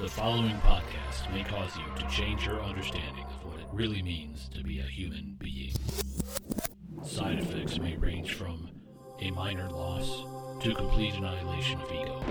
[0.00, 4.48] The following podcast may cause you to change your understanding of what it really means
[4.54, 5.74] to be a human being.
[7.04, 8.70] Side effects may range from
[9.20, 10.24] a minor loss
[10.62, 12.24] to complete annihilation of ego,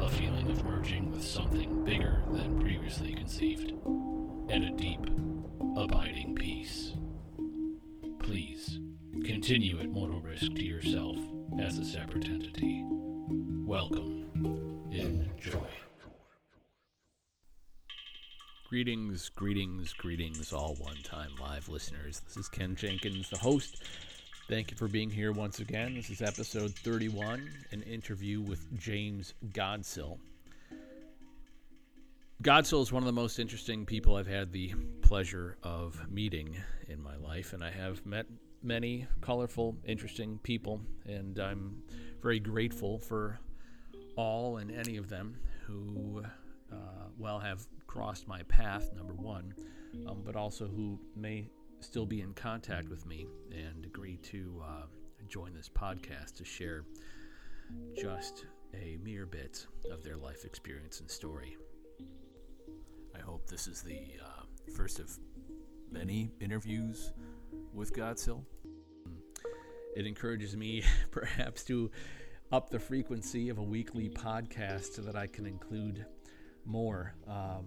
[0.00, 3.70] a feeling of merging with something bigger than previously conceived,
[4.48, 5.06] and a deep,
[5.76, 6.94] abiding peace.
[8.18, 8.80] Please
[9.24, 11.16] continue at mortal risk to yourself
[11.60, 12.82] as a separate entity.
[12.88, 14.88] Welcome.
[14.90, 15.68] Enjoy.
[18.72, 22.20] Greetings, greetings, greetings, all one time live listeners.
[22.20, 23.82] This is Ken Jenkins, the host.
[24.48, 25.94] Thank you for being here once again.
[25.94, 30.16] This is episode 31, an interview with James Godsill.
[32.42, 36.56] Godsill is one of the most interesting people I've had the pleasure of meeting
[36.88, 38.24] in my life, and I have met
[38.62, 41.82] many colorful, interesting people, and I'm
[42.22, 43.38] very grateful for
[44.16, 46.22] all and any of them who,
[46.72, 46.76] uh,
[47.18, 49.52] well, have crossed my path, number one,
[50.06, 51.46] um, but also who may
[51.80, 54.86] still be in contact with me and agree to uh,
[55.28, 56.84] join this podcast to share
[57.94, 61.58] just a mere bit of their life experience and story.
[63.14, 65.10] I hope this is the uh, first of
[65.90, 67.12] many interviews
[67.74, 68.42] with Godsill.
[69.94, 71.90] It encourages me perhaps to
[72.52, 76.06] up the frequency of a weekly podcast so that I can include
[76.64, 77.14] more.
[77.28, 77.66] Um,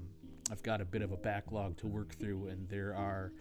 [0.51, 3.31] I've got a bit of a backlog to work through, and there are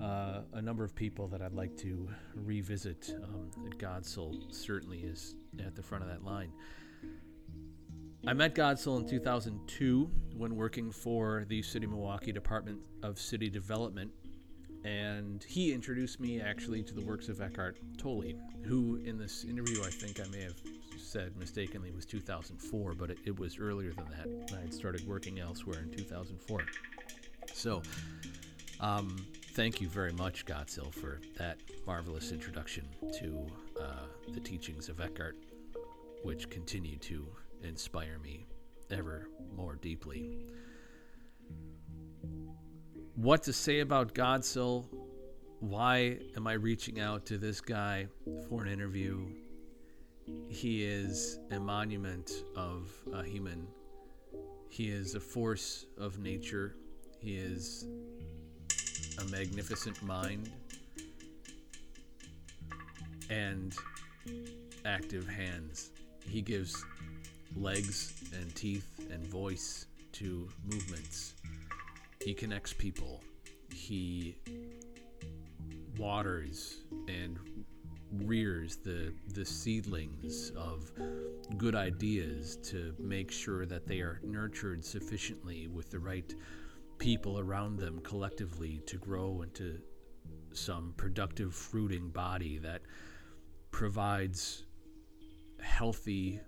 [0.00, 3.14] uh, a number of people that I'd like to revisit.
[3.22, 6.52] Um, Godsill certainly is at the front of that line.
[8.26, 13.48] I met Godsill in 2002 when working for the City of Milwaukee Department of City
[13.48, 14.10] Development,
[14.84, 18.32] and he introduced me actually to the works of Eckhart Tolle,
[18.64, 20.60] who in this interview I think I may have
[21.14, 24.56] said mistakenly was 2004, but it, it was earlier than that.
[24.58, 26.64] I had started working elsewhere in 2004.
[27.52, 27.82] So,
[28.80, 32.88] um, thank you very much, Godsill, for that marvelous introduction
[33.20, 33.46] to
[33.80, 35.36] uh, the teachings of Eckhart,
[36.24, 37.24] which continue to
[37.62, 38.48] inspire me
[38.90, 40.48] ever more deeply.
[43.14, 44.88] What to say about Godsill?
[45.60, 48.08] Why am I reaching out to this guy
[48.48, 49.28] for an interview?
[50.48, 53.66] He is a monument of a human.
[54.68, 56.76] He is a force of nature.
[57.18, 57.86] He is
[59.18, 60.50] a magnificent mind
[63.30, 63.74] and
[64.84, 65.90] active hands.
[66.28, 66.84] He gives
[67.56, 71.34] legs and teeth and voice to movements.
[72.20, 73.22] He connects people.
[73.72, 74.36] He
[75.98, 77.38] waters and
[78.22, 80.92] rears the the seedlings of
[81.56, 86.34] good ideas to make sure that they are nurtured sufficiently with the right
[86.98, 89.78] people around them collectively to grow into
[90.52, 92.82] some productive fruiting body that
[93.70, 94.64] provides
[95.60, 96.40] healthy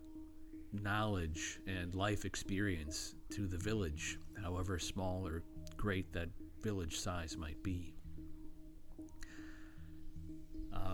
[0.73, 5.43] knowledge and life experience to the village, however small or
[5.77, 6.29] great that
[6.63, 7.96] village size might be.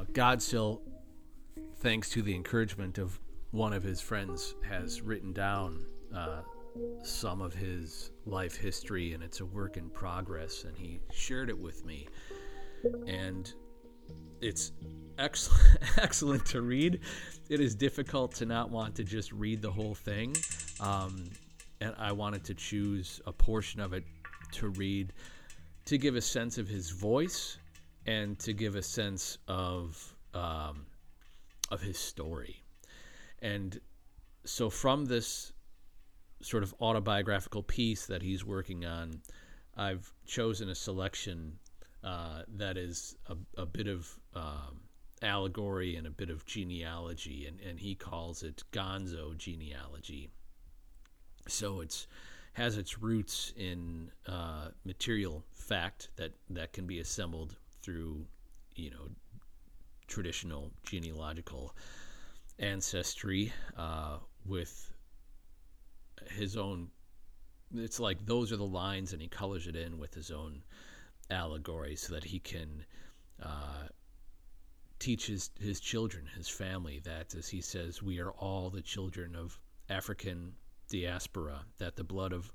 [0.03, 0.81] Uh, Godsill,
[1.77, 3.21] thanks to the encouragement of
[3.53, 6.41] one of his friends, has written down uh,
[7.05, 10.65] some of his life history, and it's a work in progress.
[10.65, 12.09] And he shared it with me,
[13.07, 13.53] and
[14.41, 14.73] it's
[15.19, 17.01] excellent, excellent to read.
[17.49, 20.35] It is difficult to not want to just read the whole thing,
[20.81, 21.31] um,
[21.81, 24.05] and I wanted to choose a portion of it
[24.53, 25.13] to read
[25.85, 27.59] to give a sense of his voice
[28.07, 30.87] and to give a sense of um,
[31.71, 32.63] of his story.
[33.41, 33.81] And
[34.45, 35.53] so, from this
[36.41, 39.21] sort of autobiographical piece that he's working on,
[39.77, 41.59] I've chosen a selection
[42.03, 44.81] uh, that is a, a bit of um,
[45.23, 50.29] allegory and a bit of genealogy, and, and he calls it Gonzo genealogy.
[51.49, 52.07] So it's
[52.55, 58.25] has its roots in uh, material fact that, that can be assembled through,
[58.75, 59.09] you know,
[60.07, 61.75] traditional genealogical
[62.59, 64.93] ancestry uh, with
[66.31, 66.89] his own.
[67.75, 70.63] It's like those are the lines, and he colors it in with his own
[71.31, 72.85] allegory so that he can
[73.43, 73.89] uh,
[74.99, 79.35] teach his, his children, his family, that, as he says, we are all the children
[79.35, 79.59] of
[79.89, 80.53] African
[80.89, 82.53] diaspora, that the blood of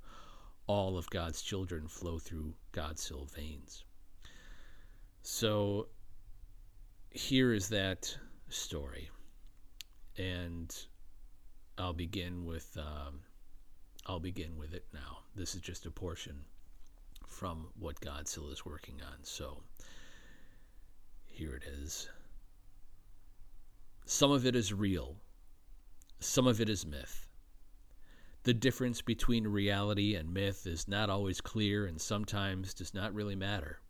[0.66, 3.84] all of God's children flow through Godsill veins.
[5.30, 5.88] So
[7.10, 8.16] here is that
[8.48, 9.10] story.
[10.16, 10.74] And
[11.76, 13.20] I'll begin with um,
[14.06, 15.18] I'll begin with it now.
[15.36, 16.40] This is just a portion
[17.26, 19.18] from what Godzilla is working on.
[19.22, 19.62] So
[21.26, 22.08] here it is.
[24.06, 25.14] Some of it is real,
[26.20, 27.28] some of it is myth.
[28.44, 33.36] The difference between reality and myth is not always clear and sometimes does not really
[33.36, 33.80] matter.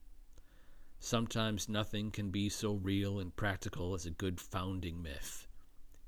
[1.01, 5.47] Sometimes nothing can be so real and practical as a good founding myth,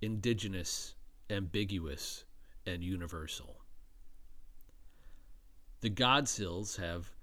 [0.02, 0.94] indigenous,
[1.30, 2.24] ambiguous,
[2.66, 3.62] and universal.
[5.80, 7.14] The Godsills have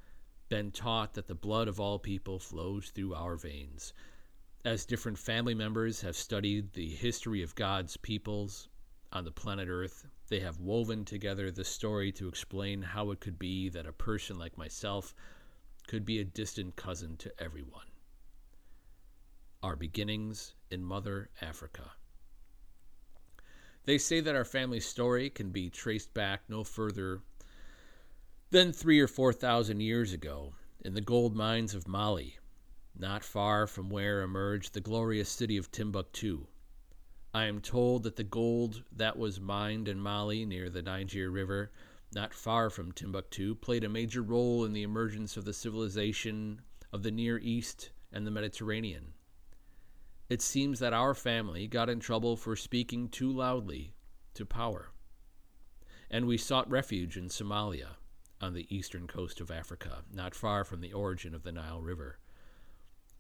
[0.50, 3.94] been taught that the blood of all people flows through our veins.
[4.64, 8.70] As different family members have studied the history of God's peoples
[9.12, 13.38] on the planet Earth, they have woven together the story to explain how it could
[13.38, 15.14] be that a person like myself
[15.88, 17.88] could be a distant cousin to everyone.
[19.64, 21.92] Our beginnings in Mother Africa.
[23.86, 27.22] They say that our family story can be traced back no further
[28.50, 30.54] than three or four thousand years ago
[30.84, 32.38] in the gold mines of Mali,
[32.98, 36.48] not far from where emerged the glorious city of Timbuktu.
[37.34, 41.72] I am told that the gold that was mined in Mali near the Niger River
[42.14, 46.62] not far from Timbuktu, played a major role in the emergence of the civilization
[46.92, 49.14] of the Near East and the Mediterranean.
[50.30, 53.94] It seems that our family got in trouble for speaking too loudly
[54.34, 54.92] to power,
[56.10, 57.98] and we sought refuge in Somalia
[58.42, 62.20] on the eastern coast of Africa, not far from the origin of the Nile River.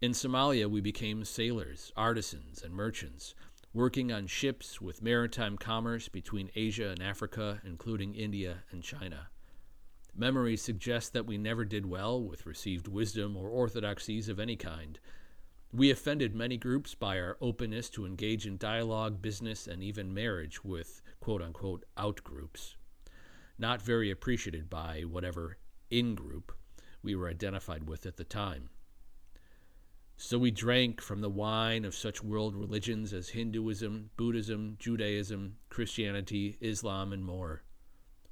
[0.01, 3.33] In Somalia, we became sailors, artisans, and merchants
[3.77, 9.29] working on ships with maritime commerce between Asia and Africa, including India and China.
[10.15, 14.99] Memory suggests that we never did well with received wisdom or orthodoxies of any kind.
[15.71, 20.63] We offended many groups by our openness to engage in dialogue, business, and even marriage
[20.63, 22.77] with quote unquote out groups.
[23.59, 25.57] Not very appreciated by whatever
[25.91, 26.51] in group
[27.03, 28.69] we were identified with at the time.
[30.19, 36.57] So we drank from the wine of such world religions as Hinduism, Buddhism, Judaism, Christianity,
[36.59, 37.61] Islam, and more.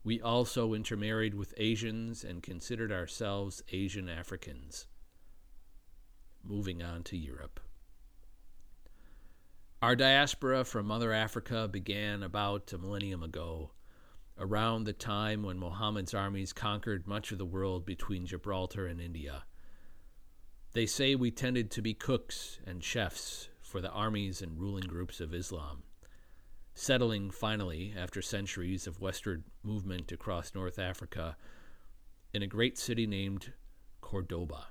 [0.04, 4.88] We also intermarried with Asians and considered ourselves Asian Africans.
[6.44, 7.60] Moving on to Europe.
[9.80, 13.74] Our diaspora from Mother Africa began about a millennium ago,
[14.40, 19.44] around the time when Muhammad's armies conquered much of the world between Gibraltar and India.
[20.76, 25.22] They say we tended to be cooks and chefs for the armies and ruling groups
[25.22, 25.84] of Islam,
[26.74, 31.38] settling finally, after centuries of westward movement across North Africa,
[32.34, 33.54] in a great city named
[34.02, 34.68] Cordoba.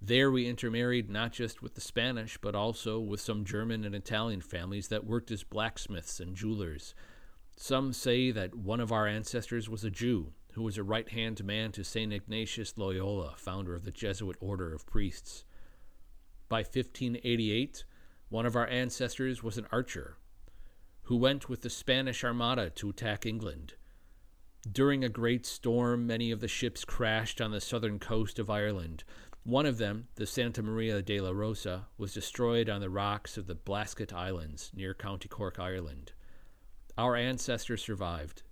[0.00, 4.40] There we intermarried not just with the Spanish, but also with some German and Italian
[4.40, 6.94] families that worked as blacksmiths and jewelers.
[7.58, 11.42] Some say that one of our ancestors was a Jew, who was a right hand
[11.44, 12.12] man to St.
[12.12, 15.44] Ignatius Loyola, founder of the Jesuit order of priests.
[16.48, 17.84] By 1588,
[18.28, 20.16] one of our ancestors was an archer
[21.04, 23.74] who went with the Spanish Armada to attack England.
[24.70, 29.04] During a great storm, many of the ships crashed on the southern coast of Ireland.
[29.44, 33.48] One of them, the Santa Maria de la Rosa, was destroyed on the rocks of
[33.48, 36.12] the Blasket Islands near County Cork, Ireland.
[36.96, 38.42] Our ancestor survived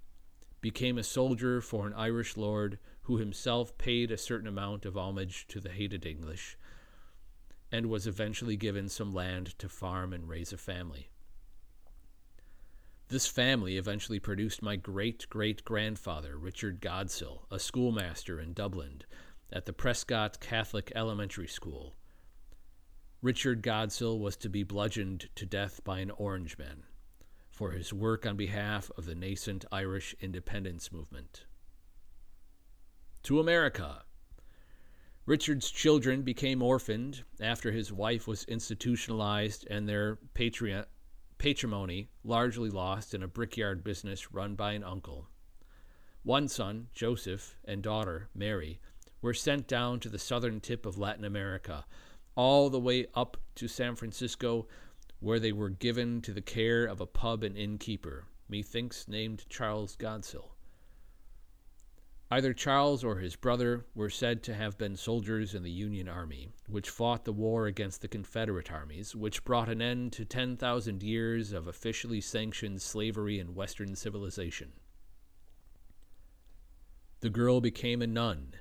[0.60, 5.46] became a soldier for an Irish lord who himself paid a certain amount of homage
[5.48, 6.58] to the hated English,
[7.72, 11.10] and was eventually given some land to farm and raise a family.
[13.08, 19.02] This family eventually produced my great great grandfather, Richard Godsill, a schoolmaster in Dublin
[19.52, 21.96] at the Prescott Catholic Elementary School.
[23.22, 26.84] Richard Godsill was to be bludgeoned to death by an Orangeman
[27.60, 31.44] for his work on behalf of the nascent Irish independence movement.
[33.24, 34.04] To America.
[35.26, 40.84] Richard's children became orphaned after his wife was institutionalized and their patri-
[41.36, 45.28] patrimony largely lost in a brickyard business run by an uncle.
[46.22, 48.80] One son, Joseph, and daughter, Mary,
[49.20, 51.84] were sent down to the southern tip of Latin America,
[52.34, 54.66] all the way up to San Francisco,
[55.20, 59.96] where they were given to the care of a pub and innkeeper, methinks named Charles
[59.96, 60.50] Godsill.
[62.32, 66.48] Either Charles or his brother were said to have been soldiers in the Union Army,
[66.68, 71.52] which fought the war against the Confederate armies, which brought an end to 10,000 years
[71.52, 74.72] of officially sanctioned slavery in Western civilization.
[77.18, 78.54] The girl became a nun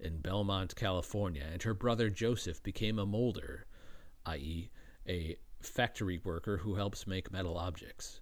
[0.00, 3.66] in Belmont, California, and her brother Joseph became a molder,
[4.26, 4.70] i.e.,
[5.08, 8.20] a factory worker who helps make metal objects.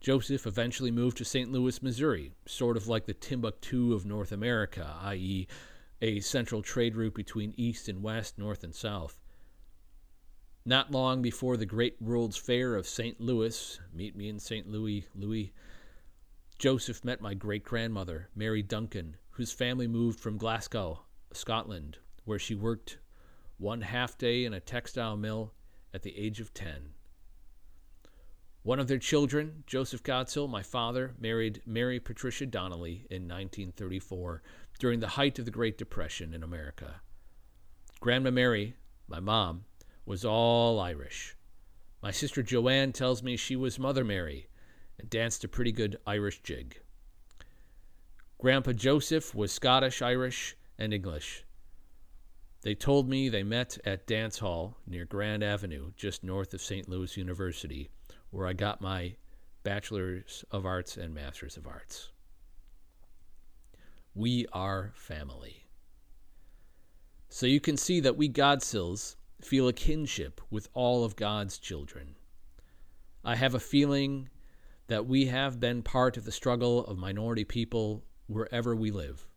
[0.00, 1.50] Joseph eventually moved to St.
[1.50, 5.48] Louis, Missouri, sort of like the Timbuktu of North America, i.e.,
[6.00, 9.18] a central trade route between East and West, North and South.
[10.64, 13.20] Not long before the Great World's Fair of St.
[13.20, 14.68] Louis, meet me in St.
[14.68, 15.52] Louis, Louis,
[16.58, 22.54] Joseph met my great grandmother, Mary Duncan, whose family moved from Glasgow, Scotland, where she
[22.54, 22.98] worked
[23.58, 25.54] one half day in a textile mill
[25.92, 26.90] at the age of 10.
[28.62, 34.42] One of their children, Joseph Godsill, my father, married Mary Patricia Donnelly in 1934
[34.78, 37.00] during the height of the Great Depression in America.
[38.00, 38.74] Grandma Mary,
[39.08, 39.64] my mom,
[40.04, 41.36] was all Irish.
[42.02, 44.48] My sister Joanne tells me she was Mother Mary
[44.98, 46.80] and danced a pretty good Irish jig.
[48.38, 51.44] Grandpa Joseph was Scottish, Irish, and English.
[52.62, 56.88] They told me they met at Dance Hall near Grand Avenue, just north of St.
[56.88, 57.88] Louis University,
[58.30, 59.14] where I got my
[59.62, 62.10] Bachelor's of Arts and Master's of Arts.
[64.14, 65.66] We are family.
[67.28, 72.16] So you can see that we Godsills feel a kinship with all of God's children.
[73.24, 74.30] I have a feeling
[74.88, 79.28] that we have been part of the struggle of minority people wherever we live.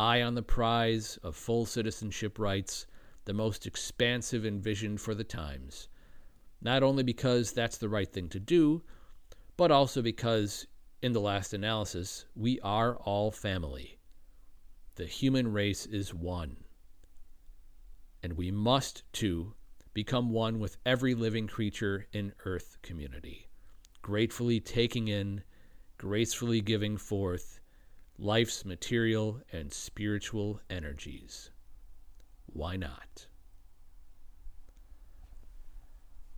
[0.00, 2.86] Eye on the prize of full citizenship rights,
[3.26, 5.88] the most expansive envisioned for the times,
[6.62, 8.82] not only because that's the right thing to do,
[9.58, 10.66] but also because,
[11.02, 13.98] in the last analysis, we are all family.
[14.94, 16.56] The human race is one.
[18.22, 19.52] And we must, too,
[19.92, 23.50] become one with every living creature in Earth community
[24.00, 25.42] gratefully taking in,
[25.98, 27.59] gracefully giving forth
[28.20, 31.50] life's material and spiritual energies.
[32.46, 33.26] Why not?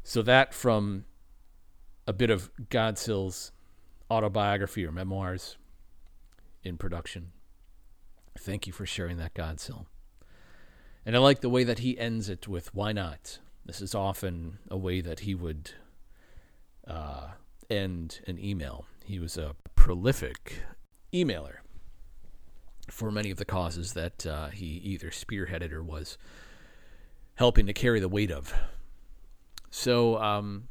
[0.05, 1.05] So, that from
[2.07, 3.53] a bit of Godsill's
[4.11, 5.57] autobiography or memoirs
[6.63, 7.33] in production.
[8.39, 9.87] Thank you for sharing that, Godsill.
[11.07, 13.39] And I like the way that he ends it with why not?
[13.65, 15.73] This is often a way that he would
[16.87, 17.29] uh,
[17.71, 18.87] end an email.
[19.05, 20.59] He was a prolific
[21.13, 21.62] emailer
[22.89, 26.19] for many of the causes that uh, he either spearheaded or was
[27.35, 28.53] helping to carry the weight of.
[29.71, 30.69] So, um,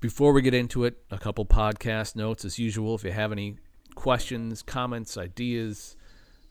[0.00, 2.94] before we get into it, a couple podcast notes as usual.
[2.94, 3.56] If you have any
[3.94, 5.96] questions, comments, ideas,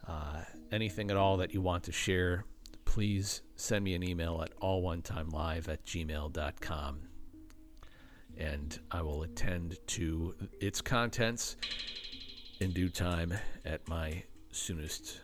[0.08, 0.42] uh,
[0.72, 2.46] anything at all that you want to share,
[2.86, 7.00] please send me an email at allonetimelive at gmail.com
[8.38, 11.58] and I will attend to its contents
[12.60, 13.34] in due time
[13.66, 15.20] at my soonest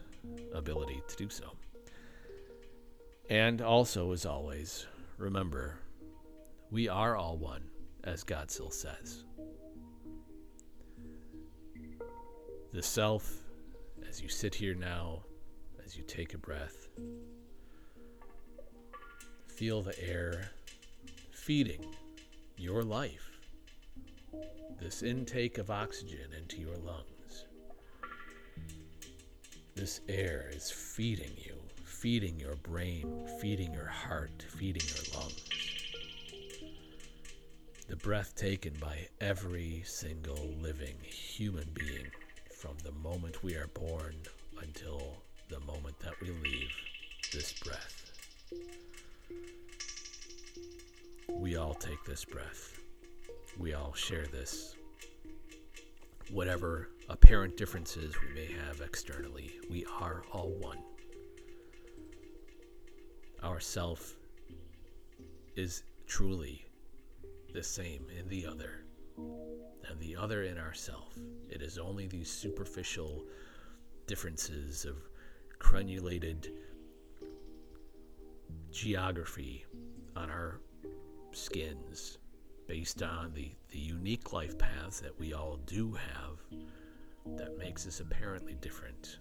[0.53, 1.51] ability to do so.
[3.29, 4.85] And also, as always,
[5.17, 5.79] remember,
[6.69, 7.63] we are all one,
[8.03, 9.23] as Godsill says.
[12.73, 13.33] The self,
[14.07, 15.23] as you sit here now,
[15.85, 16.87] as you take a breath,
[19.47, 20.51] feel the air
[21.31, 21.85] feeding
[22.57, 23.31] your life,
[24.79, 27.20] this intake of oxygen into your lungs.
[29.75, 35.43] This air is feeding you, feeding your brain, feeding your heart, feeding your lungs.
[37.87, 42.07] The breath taken by every single living human being
[42.53, 44.15] from the moment we are born
[44.61, 45.17] until
[45.49, 46.71] the moment that we leave
[47.31, 48.11] this breath.
[51.29, 52.77] We all take this breath.
[53.57, 54.75] We all share this.
[56.29, 60.79] Whatever apparent differences we may have externally, we are all one.
[63.43, 64.15] Our self
[65.57, 66.65] is truly
[67.53, 68.85] the same in the other,
[69.17, 71.13] and the other in ourself.
[71.49, 73.25] It is only these superficial
[74.07, 74.95] differences of
[75.59, 76.49] crenulated
[78.71, 79.65] geography
[80.15, 80.61] on our
[81.33, 82.19] skins
[82.67, 86.61] based on the, the unique life paths that we all do have
[87.37, 89.19] that makes us apparently different.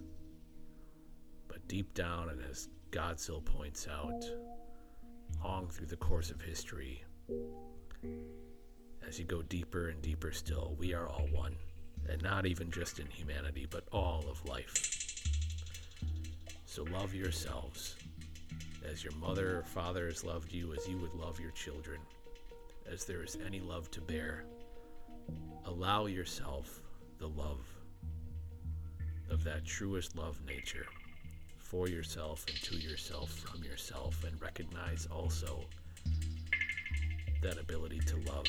[1.47, 4.25] But deep down, and as Godsill points out,
[5.43, 7.03] long through the course of history,
[9.07, 11.55] as you go deeper and deeper still, we are all one.
[12.09, 14.97] And not even just in humanity, but all of life.
[16.65, 17.95] So love yourselves
[18.89, 21.99] as your mother or father has loved you, as you would love your children,
[22.91, 24.45] as there is any love to bear.
[25.65, 26.81] Allow yourself
[27.19, 27.59] the love
[29.31, 30.85] of that truest love nature
[31.57, 35.65] for yourself and to yourself from yourself, and recognize also
[37.41, 38.45] that ability to love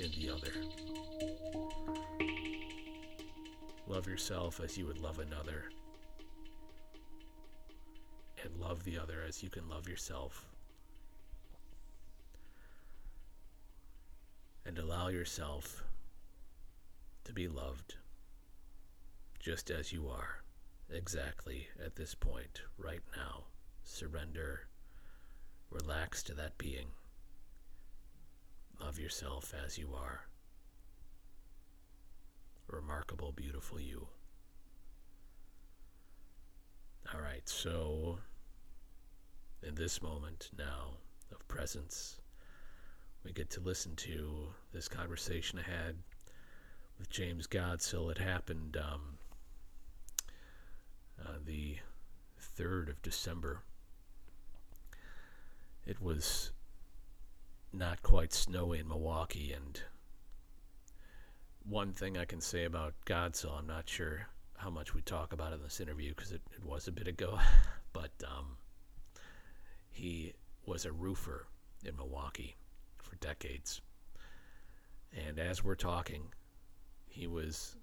[0.00, 0.52] in the other.
[3.86, 5.64] Love yourself as you would love another.
[8.42, 10.46] And love the other as you can love yourself.
[14.64, 15.84] And allow yourself
[17.24, 17.96] to be loved
[19.42, 20.40] just as you are,
[20.88, 23.42] exactly at this point, right now.
[23.82, 24.68] Surrender,
[25.68, 26.86] relax to that being.
[28.80, 30.20] Love yourself as you are.
[32.68, 34.06] Remarkable, beautiful you.
[37.12, 38.18] All right, so
[39.66, 40.98] in this moment now
[41.32, 42.20] of presence,
[43.24, 45.96] we get to listen to this conversation I had
[46.96, 48.12] with James Godsill.
[48.12, 49.18] It happened um,
[51.24, 51.76] uh, the
[52.58, 53.62] 3rd of December.
[55.86, 56.52] It was
[57.72, 59.80] not quite snowy in Milwaukee, and
[61.64, 65.52] one thing I can say about Godsill, I'm not sure how much we talk about
[65.52, 67.38] in this interview because it, it was a bit ago,
[67.92, 68.56] but um,
[69.90, 70.34] he
[70.66, 71.46] was a roofer
[71.84, 72.56] in Milwaukee
[72.98, 73.80] for decades.
[75.26, 76.22] And as we're talking,
[77.08, 77.76] he was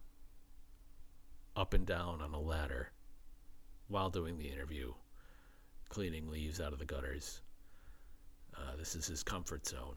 [1.55, 2.91] up and down on a ladder
[3.89, 4.93] while doing the interview,
[5.89, 7.41] cleaning leaves out of the gutters.
[8.55, 9.95] Uh, this is his comfort zone.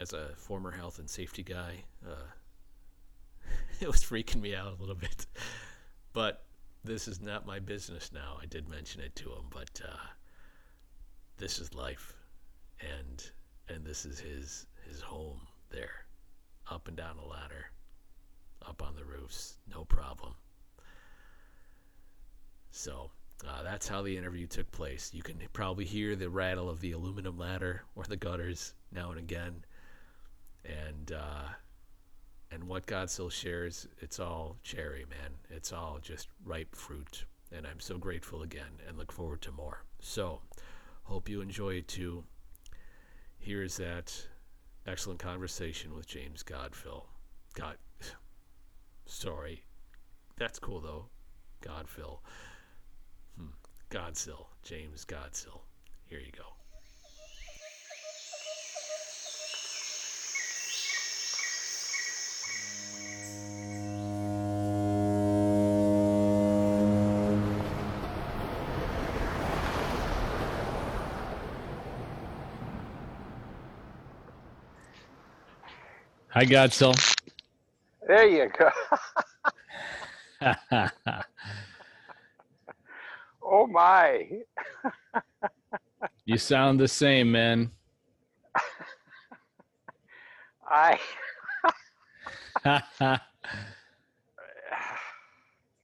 [0.00, 1.76] As a former health and safety guy,
[2.06, 2.30] uh,
[3.80, 5.26] it was freaking me out a little bit.
[6.12, 6.44] But
[6.84, 8.38] this is not my business now.
[8.42, 10.06] I did mention it to him, but uh,
[11.36, 12.14] this is life,
[12.80, 13.30] and
[13.68, 15.40] and this is his his home
[15.70, 16.06] there,
[16.70, 17.70] up and down a ladder,
[18.66, 20.34] up on the roofs, no problem.
[22.70, 23.10] So
[23.46, 25.10] uh, that's how the interview took place.
[25.14, 29.18] You can probably hear the rattle of the aluminum ladder or the gutters now and
[29.18, 29.64] again,
[30.64, 31.48] and uh,
[32.50, 35.30] and what Godsill shares, it's all cherry, man.
[35.50, 39.84] It's all just ripe fruit, and I'm so grateful again, and look forward to more.
[40.00, 40.40] So,
[41.04, 42.24] hope you enjoy it too.
[43.38, 44.12] Here's that
[44.86, 47.04] excellent conversation with James Godfill.
[47.54, 47.76] God,
[49.06, 49.62] sorry,
[50.36, 51.06] that's cool though.
[51.62, 52.18] Godfill.
[53.90, 55.60] Godsill, James Godsill.
[56.06, 56.42] Here you go.
[76.28, 76.94] Hi, Godsill.
[78.06, 78.70] There you go.
[83.78, 84.26] my.
[86.24, 87.70] you sound the same, man.
[90.68, 90.98] I.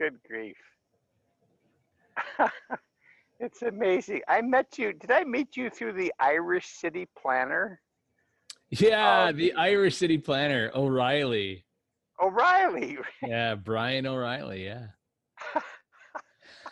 [0.01, 0.57] Good grief.
[3.41, 4.23] it's amazing.
[4.29, 4.93] I met you.
[4.93, 7.81] Did I meet you through the Irish City Planner?
[8.71, 11.65] Yeah, um, the Irish City Planner, O'Reilly.
[12.21, 12.99] O'Reilly.
[13.27, 14.65] yeah, Brian O'Reilly.
[14.65, 14.87] Yeah.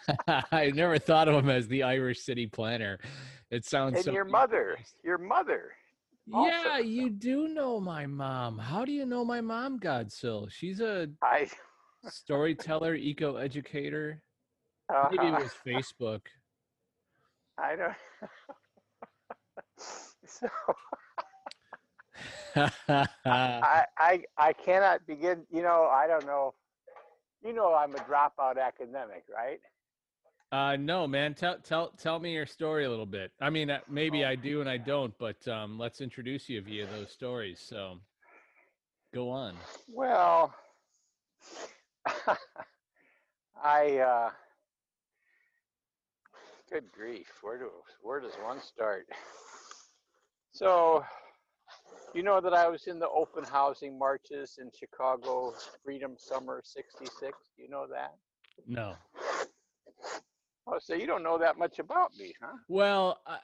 [0.52, 2.98] I never thought of him as the Irish City Planner.
[3.50, 3.96] It sounds.
[3.96, 5.72] And so your mother, your mother.
[6.26, 8.56] Yeah, you do know my mom.
[8.58, 10.50] How do you know my mom, Godsill?
[10.50, 11.48] She's a I.
[12.08, 14.22] storyteller, eco educator.
[14.92, 16.20] Uh, Maybe it was Facebook.
[17.58, 17.94] I don't.
[20.26, 20.48] so
[22.56, 25.44] I, I I cannot begin.
[25.50, 26.54] You know, I don't know.
[27.44, 29.60] You know, I'm a dropout academic, right?
[30.52, 31.32] Uh, no, man.
[31.32, 33.32] Tell tell tell me your story a little bit.
[33.40, 36.86] I mean, uh, maybe I do and I don't, but um, let's introduce you via
[36.86, 37.58] those stories.
[37.58, 37.98] So,
[39.14, 39.56] go on.
[39.88, 40.54] Well,
[43.64, 43.96] I.
[43.96, 44.30] Uh,
[46.70, 47.28] good grief!
[47.40, 47.70] Where do
[48.02, 49.06] where does one start?
[50.52, 51.02] So,
[52.14, 57.10] you know that I was in the open housing marches in Chicago, Freedom Summer '66.
[57.56, 58.16] Do you know that?
[58.66, 58.96] No.
[60.66, 62.56] Oh, so you don't know that much about me, huh?
[62.68, 63.38] Well, uh,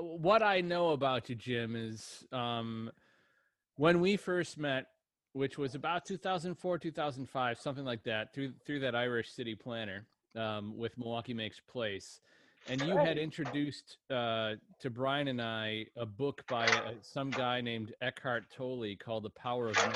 [0.00, 2.90] what I know about you, Jim, is um,
[3.76, 4.86] when we first met,
[5.34, 10.06] which was about 2004, 2005, something like that, through through that Irish City Planner
[10.36, 12.20] um, with Milwaukee Makes Place,
[12.68, 17.60] and you had introduced uh, to Brian and I a book by uh, some guy
[17.60, 19.92] named Eckhart Tolle called "The Power of." Now."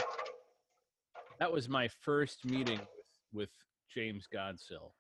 [1.39, 3.51] That was my first meeting with, with
[3.95, 4.93] James Godsill.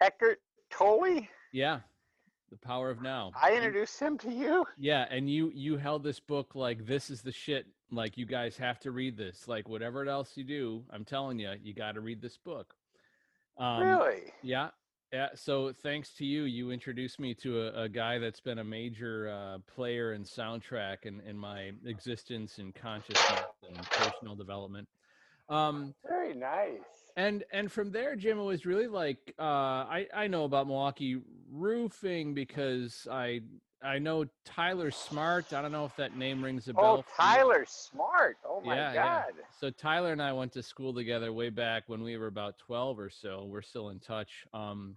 [0.00, 0.40] Eckhart
[0.76, 1.26] Tolle?
[1.52, 1.80] Yeah,
[2.50, 3.32] The Power of Now.
[3.40, 4.64] I introduced him to you.
[4.78, 7.66] Yeah, and you you held this book like this is the shit.
[7.90, 9.46] Like you guys have to read this.
[9.48, 12.74] Like whatever else you do, I'm telling you, you got to read this book.
[13.58, 14.32] Um, really?
[14.42, 14.68] Yeah.
[15.12, 15.28] Yeah.
[15.34, 19.30] So thanks to you, you introduced me to a, a guy that's been a major
[19.30, 24.88] uh, player and soundtrack in, in my existence and consciousness and personal development.
[25.48, 27.05] Um, Very nice.
[27.16, 31.20] And and from there, Jim, it was really like uh, I I know about Milwaukee
[31.50, 33.40] roofing because I
[33.82, 35.52] I know Tyler Smart.
[35.52, 37.04] I don't know if that name rings a bell.
[37.08, 37.12] Oh.
[37.16, 38.36] Tyler Smart.
[38.44, 39.04] Oh my Yeah, yeah.
[39.04, 39.32] God.
[39.58, 42.98] So Tyler and I went to school together way back when we were about 12
[42.98, 43.44] or so.
[43.48, 44.46] We're still in touch.
[44.52, 44.96] Um,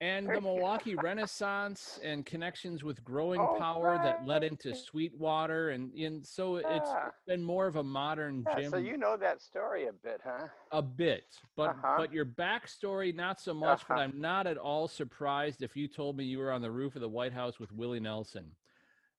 [0.00, 5.92] and the Milwaukee Renaissance and connections with growing Oh, power that led into Sweetwater, and
[5.92, 7.10] and so it's Yeah.
[7.26, 10.48] been more of a modern Yeah, Jim so you know that story a bit, huh?
[10.72, 11.24] a bit,
[11.56, 11.94] but Uh-huh.
[11.98, 13.86] but your backstory not so much.
[13.88, 14.02] But Uh-huh.
[14.04, 17.02] I'm not at all surprised if you told me you were on the roof of
[17.02, 18.56] the White House with Willie Nelson.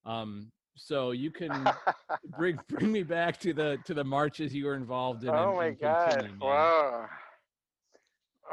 [0.06, 1.72] Um, so you can
[2.38, 5.30] bring bring me back to the to the marches you were involved in.
[5.30, 6.40] oh and- my and God.
[6.40, 7.10] Wow.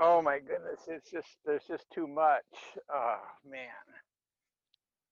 [0.01, 0.81] Oh my goodness.
[0.87, 2.45] It's just, there's just too much.
[2.93, 3.69] Oh man.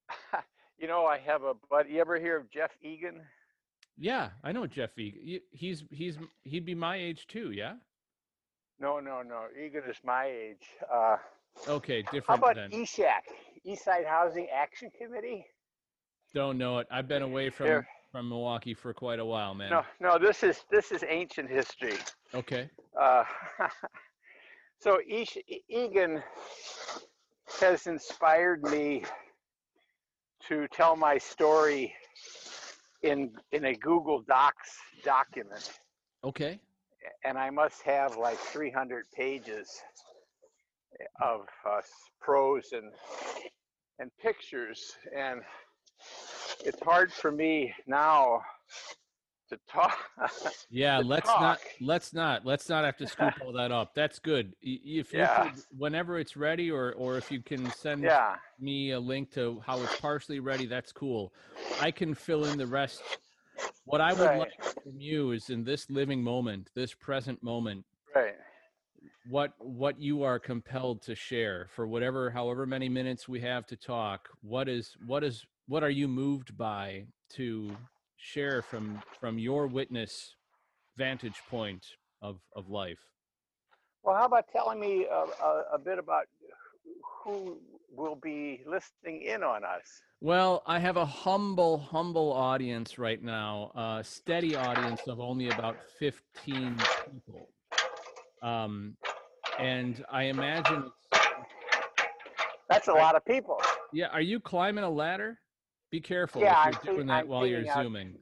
[0.79, 1.91] you know, I have a buddy.
[1.95, 3.21] You ever hear of Jeff Egan?
[3.99, 5.41] Yeah, I know Jeff Egan.
[5.51, 7.51] He's he's he'd be my age too.
[7.51, 7.75] Yeah.
[8.79, 9.45] No, no, no.
[9.59, 10.67] Egan is my age.
[10.93, 11.17] Uh,
[11.69, 12.71] Okay, how different about then.
[12.71, 13.23] ESHAC,
[13.67, 15.47] Eastside Housing Action Committee?
[16.35, 16.87] Don't know it.
[16.91, 17.89] I've been away from Here.
[18.13, 19.71] from Milwaukee for quite a while, man.
[19.71, 20.19] No, no.
[20.19, 21.97] This is this is ancient history.
[22.35, 22.69] Okay.
[23.01, 23.25] Uh,
[24.79, 26.23] so Esh- E- Egan
[27.61, 29.05] has inspired me
[30.49, 31.95] to tell my story
[33.03, 35.73] in in a Google Docs document,
[36.25, 36.61] Okay.
[37.25, 39.83] and I must have like 300 pages
[41.23, 41.81] of uh,
[42.21, 42.93] prose and
[43.99, 45.41] and pictures, and
[46.65, 48.41] it's hard for me now
[49.49, 49.97] to talk.
[50.71, 53.95] Yeah, to let's not let's not let's not have to scoop all that up.
[53.95, 54.55] That's good.
[54.63, 55.43] If you Yeah.
[55.43, 58.37] could, whenever it's ready, or or if you can send yeah.
[58.59, 61.33] me a link to how it's partially ready, that's cool.
[61.79, 63.01] I can fill in the rest.
[63.85, 64.39] What I would Right.
[64.39, 68.35] like from you is in this living moment, this present moment, Right.
[69.29, 73.77] what what you are compelled to share for whatever however many minutes we have to
[73.77, 74.29] talk.
[74.43, 80.35] What is what is what are you moved by to share from from your witness
[80.97, 81.87] vantage point
[82.23, 83.01] of of life?
[84.03, 86.27] Well, how about telling me a, a, a bit about
[87.25, 87.59] who
[87.91, 90.01] will be listening in on us?
[90.21, 95.77] Well, I have a humble, humble audience right now, a steady audience of only about
[95.99, 96.77] 15
[97.13, 97.49] people.
[98.43, 98.97] Um,
[99.59, 100.85] and I imagine,
[102.69, 103.61] That's a lot of people.
[103.93, 105.39] yeah, are you climbing a ladder?
[105.97, 108.19] Be careful Yeah, if you're cle- doing that I'm while you're out- zooming.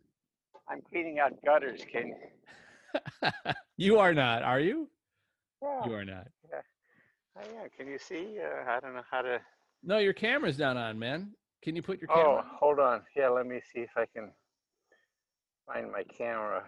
[0.69, 2.15] I'm cleaning out gutters, Ken.
[3.77, 4.89] you are not, are you?
[5.61, 6.29] Yeah, You are not.
[6.49, 6.61] Yeah.
[7.37, 7.69] I am.
[7.77, 8.39] Can you see?
[8.41, 9.41] Uh, I don't know how to.
[9.83, 11.33] No, your camera's not on, man.
[11.65, 12.45] Can you put your Oh, camera on?
[12.61, 13.03] hold on.
[13.17, 14.31] Yeah, let me see if I can
[15.67, 16.63] find my camera.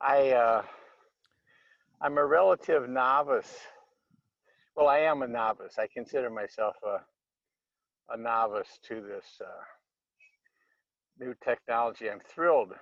[0.00, 0.62] I uh,
[2.00, 3.58] I'm a relative novice.
[4.74, 5.74] Well, I am a novice.
[5.78, 7.00] I consider myself a
[8.10, 9.62] a novice to this uh,
[11.18, 12.10] new technology.
[12.10, 12.72] I'm thrilled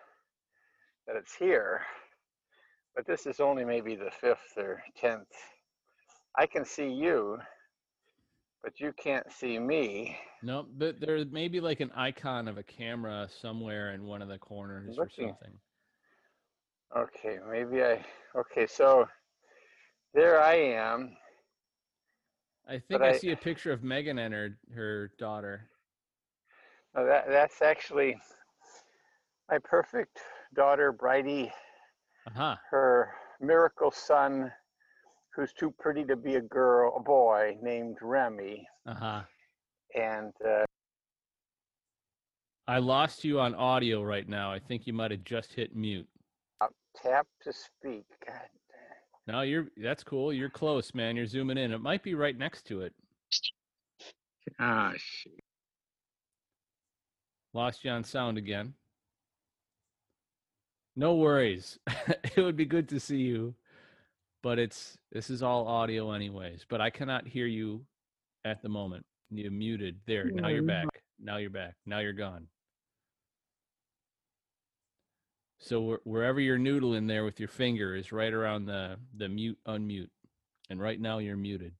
[1.06, 1.82] that it's here,
[2.94, 5.28] but this is only maybe the fifth or tenth.
[6.38, 7.38] I can see you,
[8.62, 10.16] but you can't see me.
[10.42, 14.28] No, but there may be like an icon of a camera somewhere in one of
[14.28, 15.52] the corners or something.
[16.96, 18.04] Okay, maybe I.
[18.36, 19.08] Okay, so
[20.14, 21.16] there I am.
[22.68, 25.68] I think I, I- see a picture of Megan and her her daughter.
[26.94, 28.16] Oh, that that's actually
[29.50, 30.18] my perfect
[30.54, 31.50] daughter, Bridie.
[32.28, 32.60] Aha.
[32.70, 34.52] Her miracle son,
[35.34, 39.26] who's too pretty to be a girl, a boy named Remy, Aha.
[39.94, 40.64] and uh,
[42.68, 44.52] I lost you on audio right now.
[44.52, 46.06] I think you might have just hit mute.
[46.94, 48.04] tap to speak.
[48.24, 48.48] God
[49.26, 50.32] No, you're that's cool.
[50.32, 51.16] You're close, man.
[51.16, 51.72] You're zooming in.
[51.72, 52.92] It might be right next to it.
[54.58, 55.26] Gosh.
[57.54, 58.74] Lost you on sound again.
[60.96, 61.78] No worries.
[62.06, 63.54] it would be good to see you,
[64.42, 66.66] but it's this is all audio anyways.
[66.68, 67.84] But I cannot hear you
[68.44, 69.04] at the moment.
[69.30, 70.00] You're muted.
[70.06, 70.24] There.
[70.24, 70.86] Now you're back.
[71.20, 71.74] Now you're back.
[71.86, 72.46] Now you're gone.
[75.62, 80.10] So wherever you're noodling there with your finger is right around the the mute unmute,
[80.68, 81.72] and right now you're muted.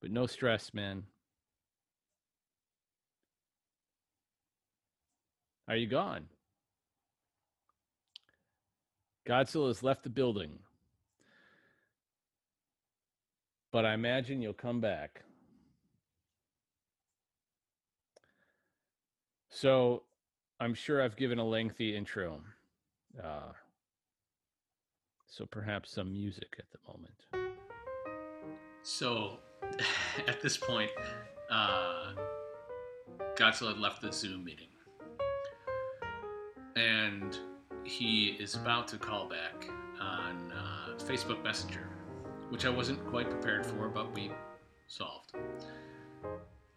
[0.00, 1.04] But no stress, man.
[5.68, 6.26] Are you gone?
[9.28, 10.58] Godzilla has left the building.
[13.70, 15.22] But I imagine you'll come back.
[19.50, 20.02] So
[20.60, 22.42] I'm sure I've given a lengthy intro.
[23.18, 23.52] Uh,
[25.26, 27.54] so perhaps some music at the moment.
[28.82, 29.38] So
[30.28, 30.90] at this point,
[31.50, 32.12] uh,
[33.36, 34.66] Godzilla had left the Zoom meeting.
[36.76, 37.38] And
[37.84, 39.66] he is about to call back
[39.98, 41.88] on uh, Facebook Messenger,
[42.50, 44.30] which I wasn't quite prepared for, but we
[44.88, 45.32] solved.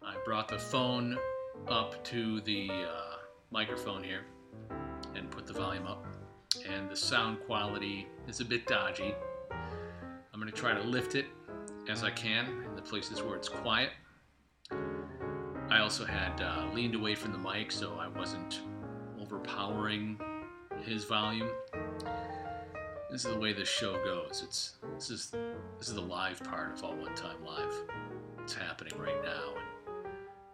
[0.02, 1.18] I brought the phone
[1.68, 3.13] up to the uh,
[3.54, 4.24] microphone here
[5.14, 6.04] and put the volume up,
[6.68, 9.14] and the sound quality is a bit dodgy.
[9.52, 11.26] I'm going to try to lift it
[11.88, 13.90] as I can in the places where it's quiet.
[15.70, 18.62] I also had uh, leaned away from the mic so I wasn't
[19.20, 20.18] overpowering
[20.82, 21.48] his volume.
[23.08, 24.42] This is the way this show goes.
[24.44, 25.30] It's this is
[25.78, 27.72] this is the live part of all one time live.
[28.42, 29.54] It's happening right now,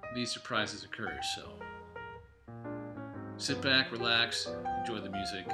[0.06, 1.18] and these surprises occur.
[1.34, 1.54] So
[3.40, 4.48] sit back, relax,
[4.81, 5.46] enjoy the music.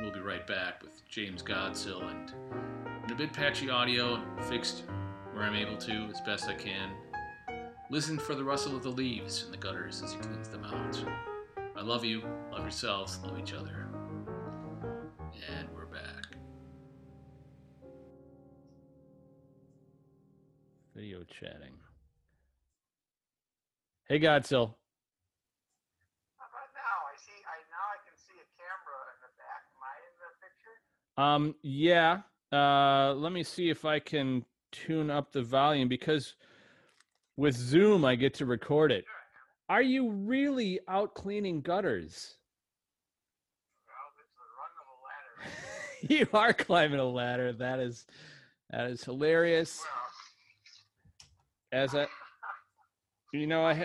[0.00, 2.32] We'll be right back with James Godsill and,
[3.10, 4.84] a bit patchy audio fixed
[5.34, 6.90] where I'm able to as best I can.
[7.90, 11.04] Listen for the rustle of the leaves in the gutters as he cleans them out.
[11.76, 13.88] I love you, love yourselves, love each other.
[15.50, 16.36] And we're back.
[20.94, 21.74] Video chatting.
[24.08, 24.74] Hey, Godsill.
[26.38, 26.98] How about now?
[27.10, 27.34] I see.
[27.34, 29.66] I now I can see a camera in the back.
[29.74, 30.76] Am I in the picture?
[31.16, 32.20] Um, yeah.
[32.52, 36.34] Uh, let me see if I can tune up the volume because
[37.36, 39.04] with Zoom I get to record it.
[39.68, 42.36] Are you really out cleaning gutters?
[43.86, 46.20] Well, it's the rung of a ladder.
[46.20, 47.52] you are climbing a ladder.
[47.52, 48.06] That is
[48.70, 49.80] that is hilarious.
[51.72, 52.06] Well, As I,
[53.32, 53.84] you know, I ha-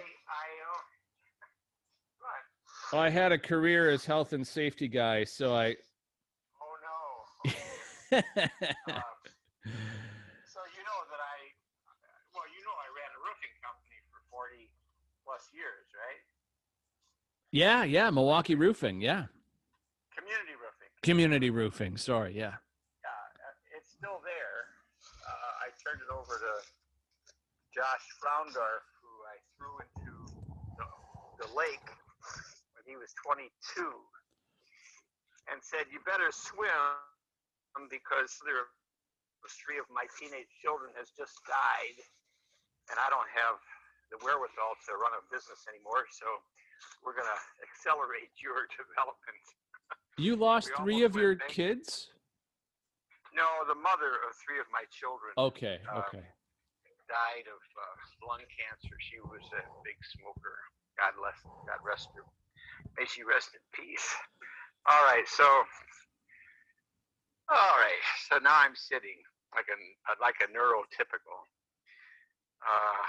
[2.94, 3.02] I, uh.
[3.02, 5.76] I had a career as health and safety guy, so I.
[8.12, 8.24] Um,
[10.50, 11.38] so you know that I,
[12.34, 14.66] well, you know I ran a roofing company for 40
[15.26, 16.22] plus years, right?
[17.52, 19.02] yeah, yeah, Milwaukee Roofing.
[19.02, 19.26] Yeah,
[20.18, 20.92] Community roofing.
[21.02, 21.98] community roofing.
[21.98, 22.58] Sorry, yeah.
[23.06, 23.10] Yeah,
[23.46, 24.58] uh, it's still there.
[25.26, 26.54] Uh, I turned it over to
[27.74, 30.14] Josh Froundorf, who I threw into
[30.78, 30.88] the,
[31.46, 31.86] the lake
[32.78, 33.50] when he was 22,
[35.54, 36.70] and said, "You better swim
[37.90, 38.66] because there
[39.66, 41.98] three of my teenage children has just died,
[42.92, 43.58] and I don't have
[44.14, 46.06] the wherewithal to run a business anymore.
[46.10, 46.28] So
[47.06, 49.46] we're gonna accelerate your development."
[50.20, 51.56] You lost three of your bankrupt.
[51.56, 52.12] kids.
[53.32, 55.32] No, the mother of three of my children.
[55.38, 56.26] Okay, Uh, okay.
[57.08, 57.96] died of uh,
[58.28, 58.94] lung cancer.
[59.00, 60.60] She was a big smoker.
[60.98, 61.38] God bless.
[61.66, 62.26] God rest her.
[62.98, 64.06] May she rest in peace.
[64.90, 65.46] All right, so.
[67.50, 69.18] All right, so now I'm sitting
[69.56, 69.78] like a
[70.22, 71.40] like a neurotypical.
[72.62, 73.06] Uh,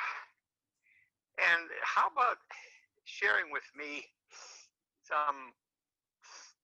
[1.53, 2.39] and how about
[3.05, 4.05] sharing with me
[5.05, 5.53] some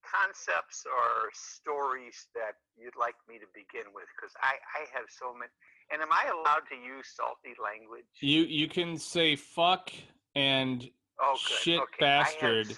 [0.06, 4.06] concepts or stories that you'd like me to begin with?
[4.16, 5.52] Because I I have so many.
[5.92, 8.08] And am I allowed to use salty language?
[8.20, 9.92] You you can say fuck
[10.34, 10.88] and
[11.20, 12.04] Oh, shit okay.
[12.06, 12.68] I have- bastard.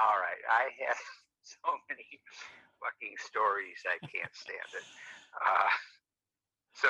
[0.00, 0.42] all right.
[0.48, 0.96] I have
[1.42, 2.04] so many
[2.80, 3.78] fucking stories.
[3.86, 4.84] I can't stand it.
[5.34, 5.68] Uh,
[6.74, 6.88] so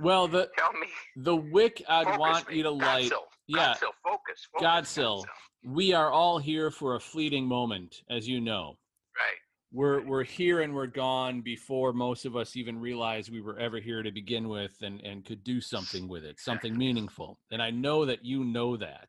[0.00, 0.88] Well, the tell me.
[1.16, 2.56] the wick I'd focus want me.
[2.56, 3.10] you to light.
[3.10, 3.74] Godsill, Yeah.
[3.74, 4.48] Godsill, focus.
[4.52, 4.62] focus
[4.94, 5.24] Godsill.
[5.64, 8.74] We are all here for a fleeting moment, as you know.
[9.18, 9.36] Right.
[9.72, 13.80] We're we're here and we're gone before most of us even realized we were ever
[13.80, 17.38] here to begin with and, and could do something with it, something meaningful.
[17.50, 19.08] And I know that you know that.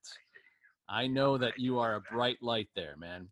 [0.90, 3.28] I know that you are a bright light there, man.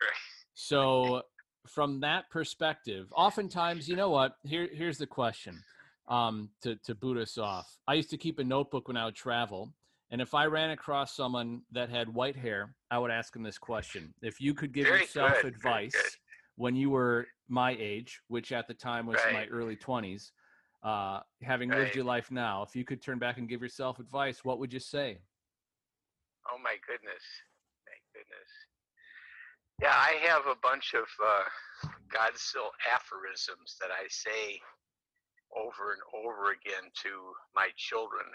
[0.00, 0.10] Right.
[0.54, 1.22] So
[1.66, 4.36] from that perspective, oftentimes, you know what?
[4.44, 5.62] Here here's the question.
[6.08, 7.78] Um, to, to boot us off.
[7.86, 9.72] I used to keep a notebook when I would travel.
[10.10, 13.58] And if I ran across someone that had white hair, I would ask them this
[13.58, 14.12] question.
[14.20, 15.94] If you could give Very yourself good, advice
[16.56, 20.32] when you were my age, which at the time was my early 20s,
[20.82, 24.44] uh, having lived your life now, if you could turn back and give yourself advice,
[24.44, 25.18] what would you say?
[26.52, 27.22] Oh my goodness.
[29.80, 34.60] Yeah, I have a bunch of uh, Godsill aphorisms that I say
[35.56, 38.26] over and over again to my children.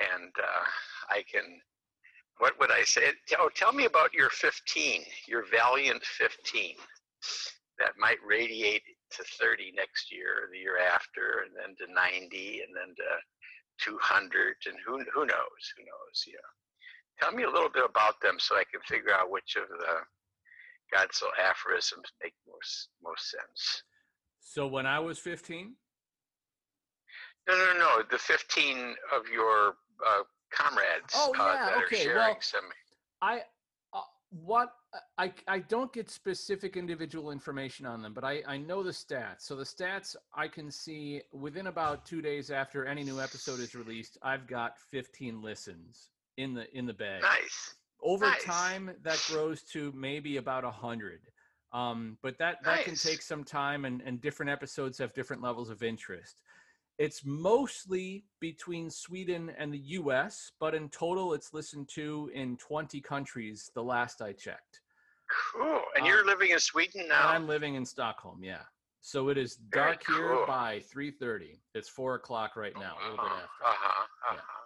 [0.00, 0.64] And uh,
[1.10, 1.60] I can,
[2.38, 3.12] what would I say?
[3.38, 6.76] Oh, tell me about your 15, your valiant 15
[7.78, 8.82] that might radiate
[9.18, 14.56] to 30 next year the year after, and then to 90, and then to 200,
[14.66, 15.62] and who who knows?
[15.76, 16.16] Who knows?
[16.26, 16.48] Yeah.
[17.20, 20.02] Tell me a little bit about them so I can figure out which of the
[20.94, 23.82] God's aphorisms make most most sense.
[24.40, 25.74] So when I was 15?
[27.48, 28.02] No, no, no.
[28.10, 29.74] The 15 of your
[30.06, 31.96] uh, comrades oh, uh, that okay.
[31.96, 32.60] are sharing well, some.
[33.20, 33.40] I
[33.92, 34.70] uh, what
[35.18, 39.40] I I don't get specific individual information on them, but I I know the stats.
[39.40, 43.74] So the stats I can see within about 2 days after any new episode is
[43.74, 47.22] released, I've got 15 listens in the in the bag.
[47.22, 47.74] Nice.
[48.04, 48.44] Over nice.
[48.44, 51.20] time that grows to maybe about a 100.
[51.72, 52.84] Um, but that that nice.
[52.84, 56.36] can take some time and and different episodes have different levels of interest.
[56.98, 63.00] It's mostly between Sweden and the US, but in total, it's listened to in 20
[63.00, 64.80] countries the last I checked.
[65.52, 65.82] Cool.
[65.96, 67.28] And um, you're living in Sweden now?
[67.28, 68.62] I'm living in Stockholm, yeah.
[69.00, 70.16] So it is dark cool.
[70.16, 71.58] here by 3.30.
[71.74, 73.64] It's 4 o'clock right now, a little bit after.
[73.64, 74.34] Uh-huh, uh-huh.
[74.34, 74.63] Yeah.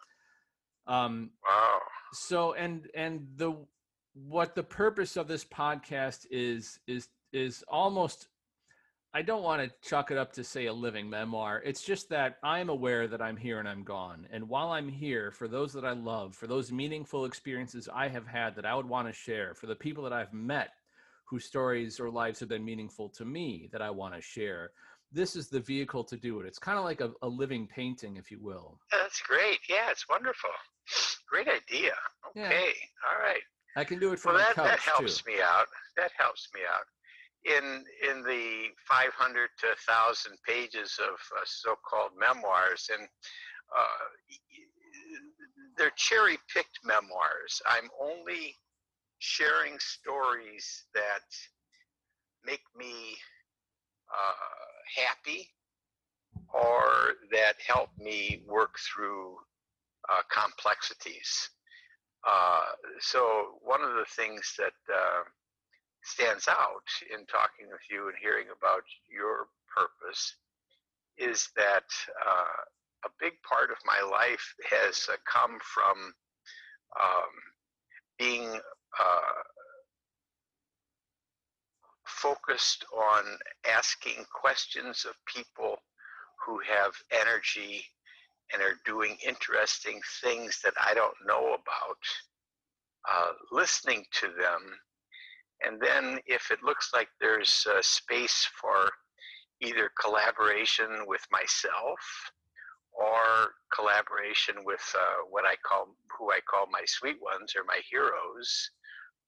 [0.88, 1.78] Um, wow.
[2.12, 3.54] So, and, and the,
[4.14, 8.28] what the purpose of this podcast is, is, is almost
[9.14, 11.62] I don't want to chuck it up to say a living memoir.
[11.64, 14.26] It's just that I'm aware that I'm here and I'm gone.
[14.30, 18.26] And while I'm here, for those that I love, for those meaningful experiences I have
[18.26, 20.68] had that I would want to share, for the people that I've met
[21.24, 24.72] whose stories or lives have been meaningful to me that I want to share,
[25.12, 26.46] this is the vehicle to do it.
[26.46, 28.78] It's kind of like a, a living painting, if you will.
[28.92, 29.58] That's great.
[29.68, 30.50] Yeah, it's wonderful.
[31.28, 31.92] Great idea.
[32.30, 32.50] Okay.
[32.50, 33.10] Yeah.
[33.10, 33.42] All right.
[33.76, 35.32] I can do it from well, that, that helps too.
[35.32, 35.66] me out.
[35.96, 36.84] That helps me out
[37.44, 43.08] in in the 500 to 1000 pages of uh, so-called memoirs and
[43.76, 44.06] uh,
[45.76, 48.54] they're cherry-picked memoirs i'm only
[49.18, 51.26] sharing stories that
[52.44, 53.16] make me
[54.10, 55.48] uh, happy
[56.52, 59.36] or that help me work through
[60.10, 61.50] uh, complexities.
[62.26, 65.22] Uh, so one of the things that uh,
[66.02, 70.34] stands out in talking with you and hearing about your purpose
[71.18, 71.88] is that
[72.26, 72.62] uh,
[73.04, 76.12] a big part of my life has uh, come from
[76.98, 77.32] um,
[78.18, 78.48] being
[78.98, 79.42] uh,
[82.08, 83.24] focused on
[83.68, 85.76] asking questions of people
[86.44, 87.84] who have energy
[88.52, 92.02] and are doing interesting things that I don't know about,
[93.08, 94.62] uh, listening to them.
[95.64, 98.90] And then if it looks like there's uh, space for
[99.60, 101.98] either collaboration with myself
[102.92, 107.80] or collaboration with uh, what I call, who I call my sweet ones or my
[107.90, 108.70] heroes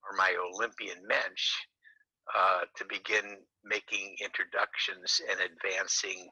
[0.05, 1.53] or my Olympian mensch,
[2.37, 6.29] uh, to begin making introductions and advancing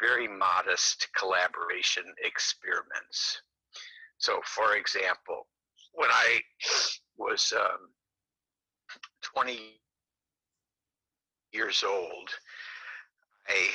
[0.00, 3.40] very modest collaboration experiments.
[4.18, 5.46] So, for example,
[5.92, 6.40] when I
[7.16, 7.90] was um,
[9.22, 9.58] 20
[11.52, 12.30] years old,
[13.48, 13.68] I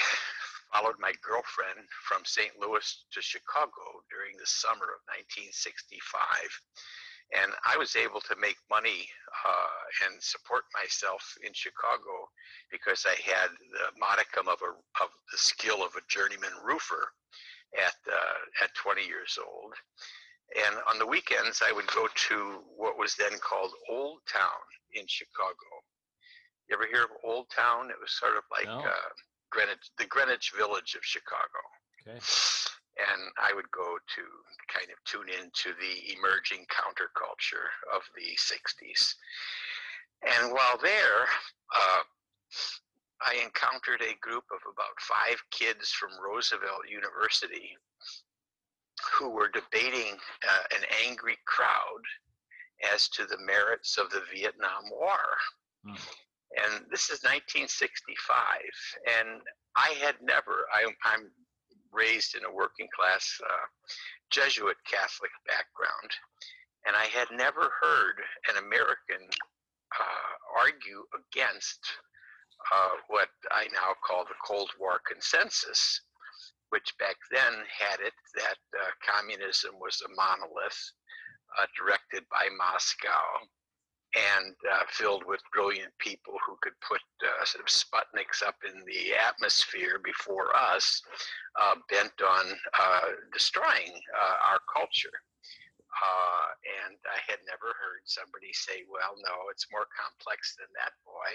[0.73, 2.51] followed my girlfriend from St.
[2.59, 6.01] Louis to Chicago during the summer of 1965.
[7.31, 9.07] And I was able to make money
[9.45, 12.27] uh, and support myself in Chicago
[12.71, 14.71] because I had the modicum of, a,
[15.03, 17.07] of the skill of a journeyman roofer
[17.79, 19.73] at, uh, at 20 years old.
[20.51, 24.59] And on the weekends, I would go to what was then called Old Town
[24.93, 25.71] in Chicago.
[26.67, 27.89] You ever hear of Old Town?
[27.89, 28.79] It was sort of like no.
[28.79, 29.09] uh,
[29.51, 31.61] Greenwich, the Greenwich Village of Chicago.
[32.07, 32.19] Okay.
[33.01, 34.23] And I would go to
[34.69, 39.15] kind of tune into the emerging counterculture of the 60s.
[40.21, 41.25] And while there,
[41.75, 42.03] uh,
[43.21, 47.77] I encountered a group of about five kids from Roosevelt University
[49.13, 52.03] who were debating uh, an angry crowd
[52.93, 55.17] as to the merits of the Vietnam War.
[55.85, 55.99] Mm.
[56.57, 58.27] And this is 1965,
[59.07, 59.41] and
[59.77, 60.81] I had never, I,
[61.13, 61.31] am
[61.93, 63.65] raised in a working class uh,
[64.29, 66.11] Jesuit Catholic background,
[66.85, 68.17] and I had never heard
[68.49, 69.27] an American
[69.99, 71.79] uh, argue against
[72.71, 76.01] uh, what I now call the Cold War consensus,
[76.69, 80.91] which back then had it that uh, communism was a monolith
[81.59, 83.47] uh, directed by Moscow,
[84.15, 88.83] and uh, filled with brilliant people who could put uh, sort of Sputniks up in
[88.85, 91.01] the atmosphere before us,
[91.61, 92.45] uh, bent on
[92.79, 95.15] uh, destroying uh, our culture.
[95.91, 96.47] Uh,
[96.87, 101.31] and I had never heard somebody say, "Well, no, it's more complex than that, boy."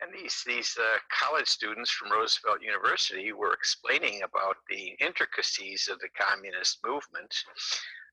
[0.00, 0.76] And these these
[1.10, 7.34] college students from Roosevelt University were explaining about the intricacies of the communist movement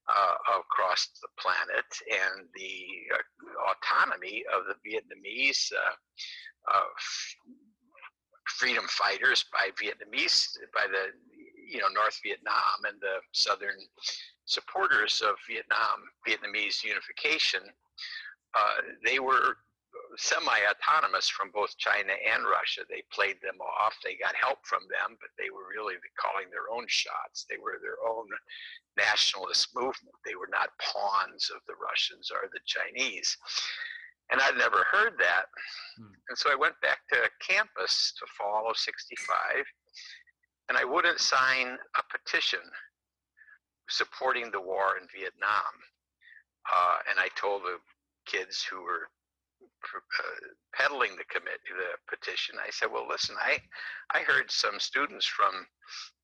[0.09, 6.81] uh, across the planet and the uh, autonomy of the Vietnamese uh,
[8.47, 11.11] freedom fighters by Vietnamese, by the
[11.69, 13.77] you know North Vietnam and the southern
[14.45, 17.61] supporters of Vietnam, Vietnamese unification.
[18.53, 19.57] Uh, they were
[20.17, 22.81] semi-autonomous from both China and Russia.
[22.89, 23.95] They played them off.
[24.03, 27.45] They got help from them, but they were really calling their own shots.
[27.49, 28.27] They were their own
[28.97, 30.15] nationalist movement.
[30.25, 33.37] They were not pawns of the Russians or the Chinese.
[34.31, 35.45] And I'd never heard that.
[35.97, 36.13] Hmm.
[36.29, 39.65] And so I went back to campus to fall of 65,
[40.69, 42.61] and I wouldn't sign a petition
[43.89, 45.73] supporting the war in Vietnam.
[46.63, 47.77] Uh, and I told the
[48.25, 49.09] kids who were
[50.73, 53.61] peddling the commit the petition, I said, "Well, listen, I
[54.11, 55.67] I heard some students from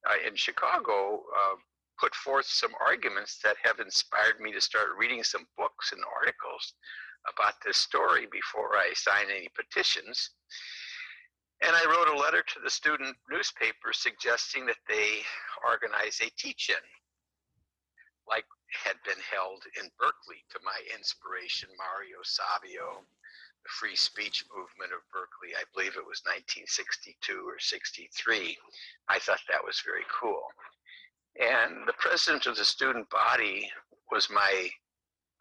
[0.09, 1.55] uh, in Chicago uh,
[1.99, 6.73] put forth some arguments that have inspired me to start reading some books and articles
[7.27, 10.31] about this story before I sign any petitions."
[11.61, 15.19] And I wrote a letter to the student newspaper suggesting that they
[15.67, 16.83] organize a teach-in,
[18.25, 23.03] like had been held in Berkeley to my inspiration, Mario Savio
[23.67, 25.55] free speech movement of Berkeley.
[25.55, 28.57] I believe it was 1962 or 63.
[29.09, 30.43] I thought that was very cool.
[31.39, 33.69] And the president of the student body
[34.11, 34.69] was my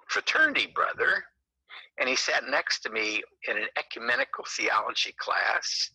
[0.08, 1.24] fraternity brother,
[1.98, 5.90] and he sat next to me in an ecumenical theology class.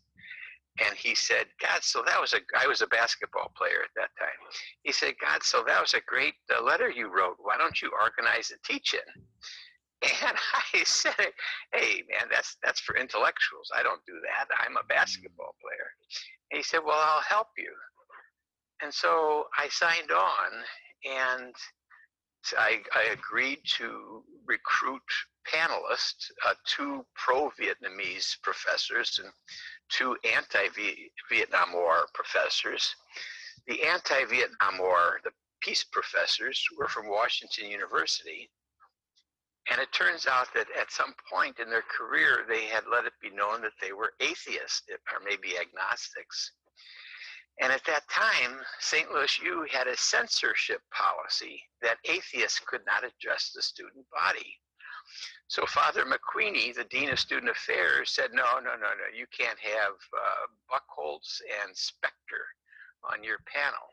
[0.79, 4.35] And he said, Godsil that was a, I was a basketball player at that time.
[4.81, 7.37] He said, Godsil that was a great uh, letter you wrote.
[7.39, 9.23] Why don't you organize a teach in?
[10.03, 10.37] And
[10.73, 11.31] I said,
[11.71, 13.71] "Hey, man, that's that's for intellectuals.
[13.75, 14.53] I don't do that.
[14.59, 14.87] I'm a mm.
[14.87, 15.89] basketball player."
[16.51, 17.71] And he said, "Well, I'll help you."
[18.81, 20.51] And so I signed on,
[21.05, 21.55] and
[22.57, 25.01] I, I agreed to recruit
[25.47, 29.31] panelists, uh, two pro-Vietnamese professors and
[29.89, 32.93] two anti-Vietnam War professors.
[33.67, 35.31] The anti-Vietnam War, the
[35.61, 38.49] peace professors, were from Washington University
[39.71, 43.13] and it turns out that at some point in their career, they had let it
[43.21, 46.51] be known that they were atheists or maybe agnostics.
[47.61, 49.11] And at that time, St.
[49.11, 54.57] Louis U had a censorship policy that atheists could not address the student body.
[55.47, 59.59] So Father McQueenie, the Dean of Student Affairs, said, no, no, no, no, you can't
[59.59, 62.43] have uh, Buchholz and Specter
[63.11, 63.92] on your panel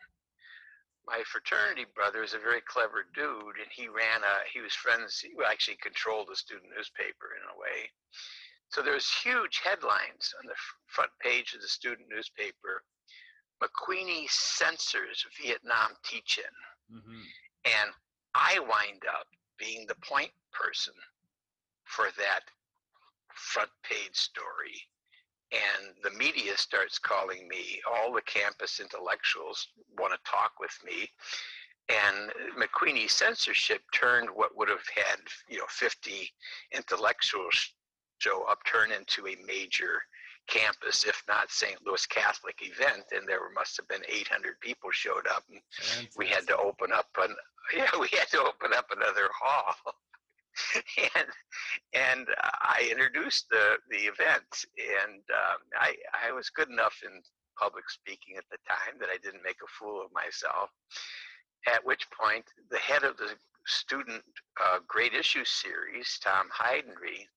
[1.11, 4.34] my fraternity brother is a very clever dude, and he ran a.
[4.54, 5.18] He was friends.
[5.18, 7.90] He actually controlled the student newspaper in a way.
[8.70, 10.54] So there's huge headlines on the
[10.86, 12.84] front page of the student newspaper.
[13.61, 17.22] McQueenie censors Vietnam teach-in, mm-hmm.
[17.66, 17.90] and
[18.34, 19.26] I wind up
[19.58, 20.94] being the point person
[21.84, 22.40] for that
[23.34, 24.86] front page story
[25.53, 27.80] and the media starts calling me.
[27.90, 31.09] All the campus intellectuals want to talk with me.
[31.88, 36.30] And McQueenie censorship turned what would have had, you know, 50
[36.72, 37.72] intellectuals
[38.18, 40.03] show up, turn into a major
[40.46, 41.78] campus, if not St.
[41.84, 43.05] Louis Catholic event.
[43.11, 45.42] And there must have been 800 people showed up.
[45.51, 47.34] And we had to open up an,
[47.76, 49.74] yeah, we had to open up another hall.
[51.16, 51.28] and
[51.92, 55.94] and I introduced the the event, and um, I
[56.28, 57.22] I was good enough in
[57.58, 60.70] public speaking at the time that I didn't make a fool of myself.
[61.66, 63.30] At which point, the head of the
[63.66, 64.22] student
[64.62, 67.28] uh, Great Issue series, Tom Heidenreich,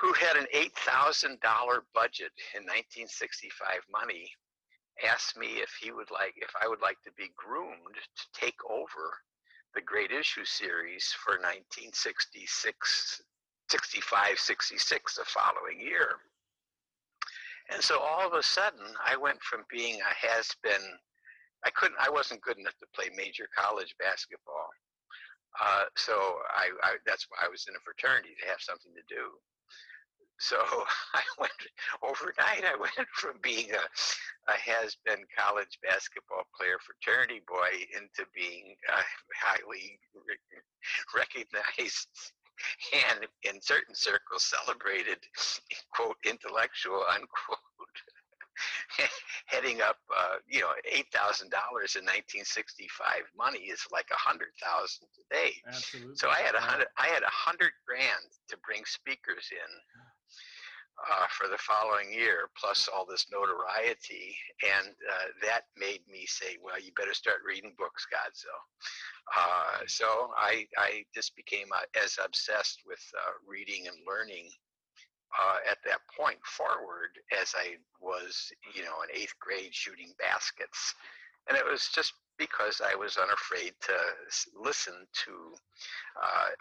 [0.00, 4.30] who had an eight thousand dollar budget in 1965 money,
[5.08, 8.58] asked me if he would like if I would like to be groomed to take
[8.68, 9.18] over
[9.74, 13.22] the Great Issue series for 1966,
[13.70, 16.20] 65, 66, the following year.
[17.72, 20.82] And so all of a sudden, I went from being a has been,
[21.64, 24.68] I couldn't, I wasn't good enough to play major college basketball.
[25.60, 26.12] Uh, so
[26.52, 29.32] I, I, that's why I was in a fraternity to have something to do.
[30.38, 30.56] So
[31.14, 31.60] I went
[32.02, 32.64] overnight.
[32.64, 33.84] I went from being a,
[34.52, 39.00] a has-been college basketball player, fraternity boy, into being a
[39.34, 39.98] highly
[41.14, 42.32] recognized
[43.10, 45.18] and in certain circles celebrated,
[45.94, 47.58] quote, intellectual, unquote,
[49.46, 54.52] heading up, uh, you know, eight thousand dollars in 1965 money is like a hundred
[54.60, 55.56] thousand today.
[55.66, 56.16] Absolutely.
[56.16, 59.70] So I had a hundred, I had a hundred grand to bring speakers in
[61.00, 66.58] uh, for the following year, plus all this notoriety, and uh, that made me say,
[66.62, 68.60] "Well, you better start reading books, Godsil."
[69.36, 74.50] Uh, so I I just became uh, as obsessed with uh, reading and learning
[75.40, 80.94] uh, at that point forward as I was, you know, in eighth grade shooting baskets.
[81.48, 83.96] And it was just because I was unafraid to
[84.54, 85.54] listen to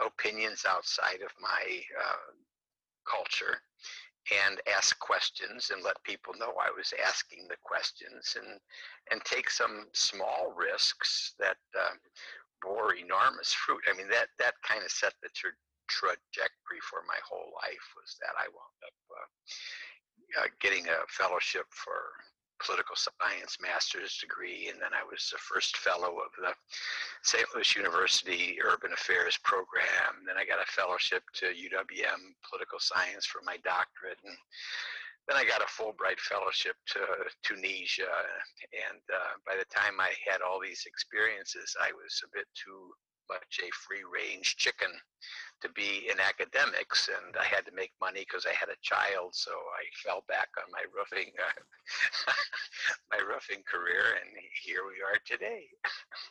[0.05, 1.81] opinions outside of my
[3.05, 3.61] culture
[4.29, 8.59] and ask questions and let people know I was asking the questions and
[9.09, 11.97] and take some small risks that uh,
[12.61, 13.81] bore enormous fruit.
[13.89, 15.57] I mean that that kind of set the tra-
[15.89, 19.27] trajectory for my whole life was that I wound up uh,
[20.39, 22.00] uh, getting a fellowship for
[22.63, 26.53] political science master's degree, and then I was the first fellow of the
[27.23, 27.45] St.
[27.53, 30.25] Louis University Urban Affairs program.
[30.25, 34.37] Then I got a fellowship to UWM political science for my doctorate, and
[35.27, 37.01] then I got a Fulbright fellowship to
[37.43, 38.13] Tunisia.
[38.73, 42.93] And uh, by the time I had all these experiences, I was a bit too
[43.31, 44.91] much a free range chicken
[45.61, 49.31] to be in academics and I had to make money because I had a child
[49.31, 51.61] so I fell back on my roofing uh,
[53.11, 54.29] my roofing career and
[54.65, 55.63] here we are today.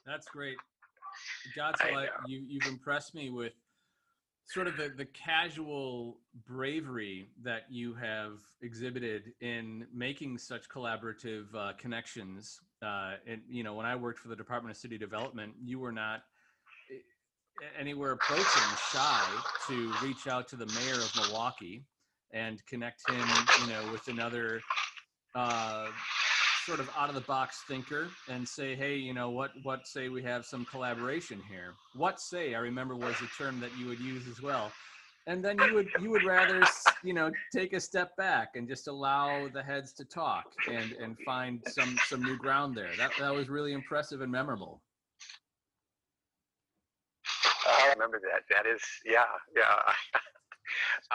[0.05, 0.57] That's great.
[1.57, 3.53] Godsil, you, you've impressed me with
[4.51, 11.73] sort of the, the casual bravery that you have exhibited in making such collaborative uh,
[11.79, 12.61] connections.
[12.83, 15.93] Uh, and, you know, when I worked for the Department of City Development, you were
[15.93, 16.23] not
[17.79, 19.25] anywhere approaching shy
[19.69, 21.85] to reach out to the mayor of Milwaukee
[22.33, 23.27] and connect him,
[23.63, 24.61] you know, with another
[25.35, 25.87] uh,
[26.65, 30.09] sort of out of the box thinker and say, hey, you know, what what say
[30.09, 31.75] we have some collaboration here?
[31.95, 32.55] What say?
[32.55, 34.71] I remember was a term that you would use as well.
[35.27, 36.63] And then you would you would rather
[37.05, 41.17] you know take a step back and just allow the heads to talk and and
[41.25, 42.91] find some some new ground there.
[42.97, 44.81] That that was really impressive and memorable.
[47.67, 48.49] I remember that.
[48.49, 49.93] That is, yeah, yeah.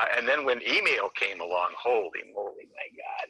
[0.18, 3.30] and then when email came along, holy moly, my God,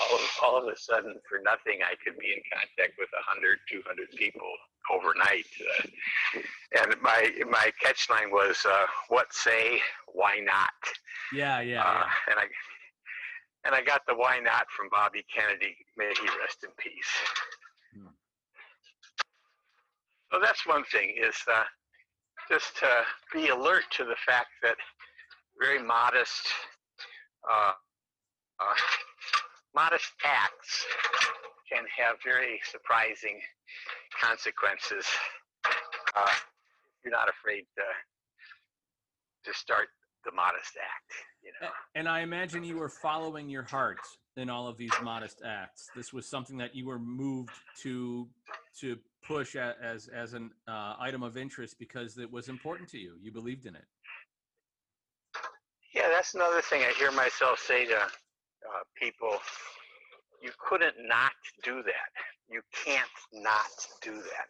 [0.00, 3.58] all of, all of a sudden, for nothing, I could be in contact with 100,
[3.70, 4.50] 200 people
[4.90, 5.46] overnight.
[5.62, 6.40] Uh,
[6.80, 9.80] and my my catchline was, uh, "What say?
[10.12, 10.74] Why not?"
[11.32, 12.32] Yeah, yeah, uh, yeah.
[12.32, 12.46] And I
[13.64, 15.76] and I got the "Why not" from Bobby Kennedy.
[15.96, 17.12] May he rest in peace.
[17.94, 18.08] Hmm.
[20.32, 21.14] So that's one thing.
[21.22, 21.64] Is uh,
[22.52, 22.86] just to
[23.32, 24.76] be alert to the fact that
[25.58, 26.48] very modest,
[27.50, 27.72] uh,
[28.60, 28.74] uh,
[29.74, 30.84] modest acts
[31.72, 33.40] can have very surprising
[34.20, 35.06] consequences.
[36.14, 36.28] Uh,
[37.02, 37.82] you're not afraid to
[39.50, 39.88] to start
[40.24, 41.12] the modest act.
[41.42, 41.70] You know.
[41.94, 43.98] And I imagine you were following your heart
[44.36, 45.88] in all of these modest acts.
[45.96, 48.28] This was something that you were moved to
[48.80, 53.16] to push as as an uh, item of interest because it was important to you.
[53.20, 53.84] You believed in it.
[55.94, 59.36] Yeah, that's another thing I hear myself say to uh, people.
[60.42, 62.10] You couldn't not do that.
[62.50, 63.70] You can't not
[64.02, 64.48] do that.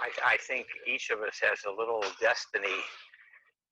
[0.00, 2.82] I, I think each of us has a little destiny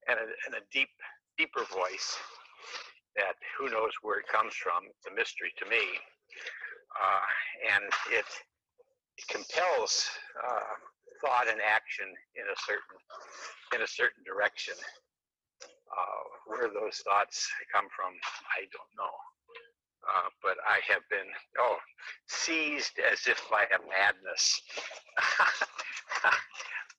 [0.09, 0.89] and a, and a deep,
[1.37, 2.17] deeper voice
[3.17, 4.89] that who knows where it comes from.
[4.89, 5.83] It's a mystery to me.
[6.95, 8.25] Uh, and it
[9.29, 10.09] compels
[10.43, 10.75] uh,
[11.21, 12.07] thought and action
[12.37, 12.99] in a certain
[13.75, 14.75] in a certain direction.
[15.95, 18.13] Uh, where those thoughts come from,
[18.59, 19.15] I don't know.
[20.03, 21.79] Uh, but I have been oh
[22.27, 24.61] seized as if by a madness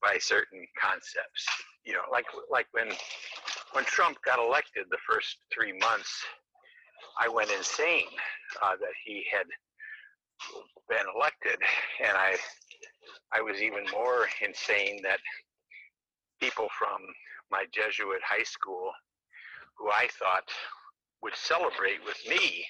[0.02, 1.46] by certain concepts.
[1.84, 2.90] You know, like like when
[3.74, 6.24] when Trump got elected, the first three months,
[7.20, 8.10] I went insane
[8.62, 9.46] uh, that he had
[10.90, 11.60] been elected,
[12.04, 12.36] and I
[13.34, 15.20] I was even more insane that
[16.40, 17.02] people from
[17.52, 18.92] my Jesuit high school,
[19.78, 20.50] who I thought
[21.22, 22.66] would celebrate with me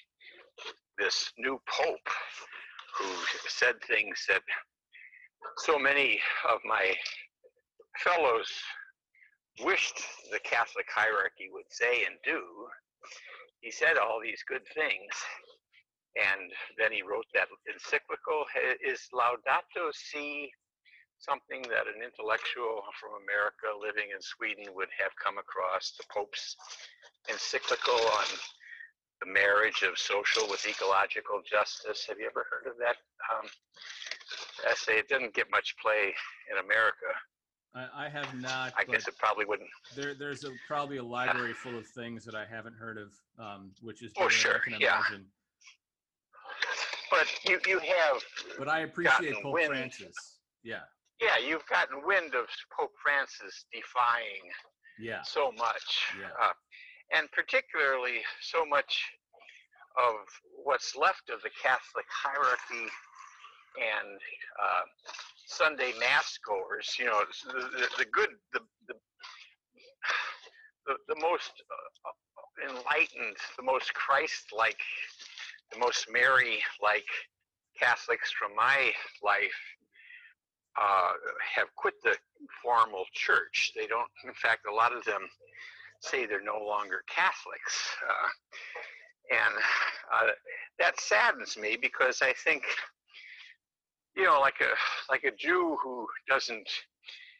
[0.97, 2.09] this new pope,
[2.97, 3.05] who
[3.47, 4.41] said things that
[5.57, 6.93] so many of my
[7.99, 8.49] fellows
[9.63, 10.01] wished
[10.31, 12.41] the Catholic hierarchy would say and do.
[13.61, 15.13] He said all these good things,
[16.15, 18.45] and then he wrote that encyclical
[18.79, 20.51] is Laudato Si
[21.19, 26.55] something that an intellectual from America living in Sweden would have come across the Pope's
[27.29, 28.27] encyclical on
[29.23, 32.05] the marriage of social with ecological justice.
[32.07, 32.97] Have you ever heard of that
[33.31, 33.47] um,
[34.69, 34.99] essay?
[34.99, 36.13] It didn't get much play
[36.51, 37.11] in America.
[37.73, 38.73] I, I have not.
[38.77, 39.69] I guess it probably wouldn't.
[39.95, 43.71] there, there's a, probably a library full of things that I haven't heard of, um,
[43.81, 44.99] which is Oh, sure, yeah.
[44.99, 45.25] imagine.
[47.11, 48.21] But you, you have
[48.57, 49.67] But I appreciate Pope wind.
[49.69, 50.15] Francis.
[50.63, 50.79] Yeah,
[51.21, 52.45] yeah, you've gotten wind of
[52.77, 54.43] Pope Francis defying
[54.99, 56.29] yeah, so much, Yeah.
[56.41, 56.53] uh,
[57.15, 59.03] and particularly so much
[59.97, 60.15] of
[60.63, 62.89] what's left of the Catholic hierarchy
[63.77, 64.17] and
[64.61, 64.83] uh,
[65.47, 66.95] Sunday mass goers.
[66.97, 68.95] You know, the, the, the good, the the
[70.87, 74.79] the, the most uh, enlightened, the most Christ-like,
[75.71, 77.07] the most Mary-like
[77.79, 78.91] Catholics from my
[79.23, 79.59] life
[80.79, 81.11] uh,
[81.55, 82.15] have quit the
[82.63, 83.71] formal church.
[83.75, 85.27] They don't, in fact, a lot of them
[86.01, 87.89] say they're no longer Catholics.
[88.07, 88.27] Uh,
[89.31, 89.55] and
[90.13, 90.31] uh,
[90.79, 92.63] that saddens me because I think,
[94.15, 94.73] you know, like a
[95.11, 96.69] like a Jew who doesn't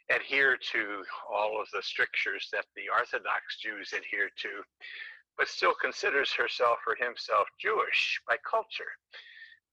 [0.09, 4.49] adhere to all of the strictures that the Orthodox Jews adhere to,
[5.38, 8.91] but still considers herself or himself Jewish by culture.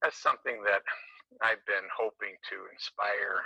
[0.02, 0.82] That's something that
[1.40, 3.42] I've been hoping to inspire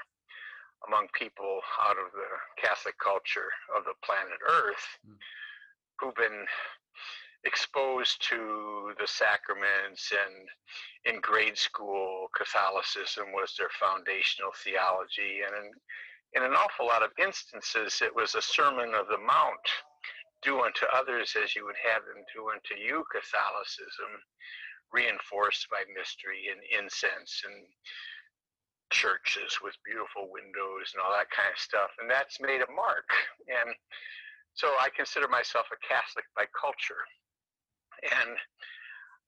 [0.88, 5.18] among people out of the Catholic culture of the planet Earth Mm.
[6.00, 6.46] who've been
[7.44, 10.48] exposed to the sacraments and
[11.04, 15.72] in grade school Catholicism was their foundational theology and in,
[16.34, 19.66] in an awful lot of instances it was a sermon of the mount
[20.46, 24.22] do unto others as you would have them do unto you Catholicism
[24.94, 27.66] reinforced by mystery and incense and
[28.94, 31.90] churches with beautiful windows and all that kind of stuff.
[31.98, 33.10] And that's made a mark.
[33.50, 33.74] And
[34.54, 37.02] so I consider myself a Catholic by culture.
[38.06, 38.38] And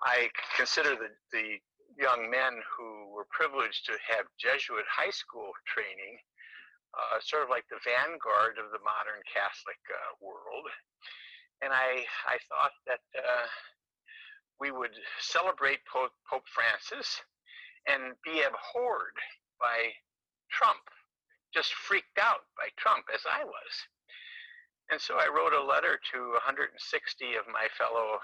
[0.01, 1.59] I consider the, the
[1.99, 6.23] young men who were privileged to have Jesuit high school training
[6.95, 10.67] uh, sort of like the vanguard of the modern Catholic uh, world.
[11.61, 13.47] And I, I thought that uh,
[14.61, 17.21] we would celebrate Pope, Pope Francis
[17.87, 19.19] and be abhorred
[19.61, 19.95] by
[20.51, 20.83] Trump,
[21.55, 23.73] just freaked out by Trump, as I was.
[24.91, 26.73] And so I wrote a letter to 160
[27.37, 28.21] of my fellow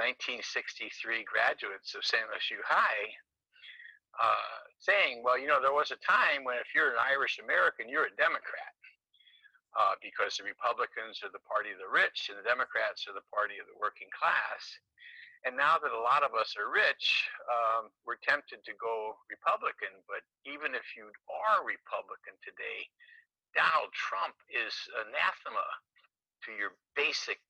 [0.00, 2.24] 1963 graduates of St.
[2.28, 3.04] Louis U High,
[4.16, 7.86] uh, saying, well, you know, there was a time when if you're an Irish American,
[7.86, 8.74] you're a Democrat.
[9.72, 13.24] Uh, because the Republicans are the party of the rich and the Democrats are the
[13.32, 14.60] party of the working class.
[15.48, 19.90] And now that a lot of us are rich, um, we're tempted to go Republican.
[20.04, 22.84] But even if you are Republican today,
[23.56, 24.76] Donald Trump is
[25.08, 25.64] anathema
[26.44, 27.40] to your basic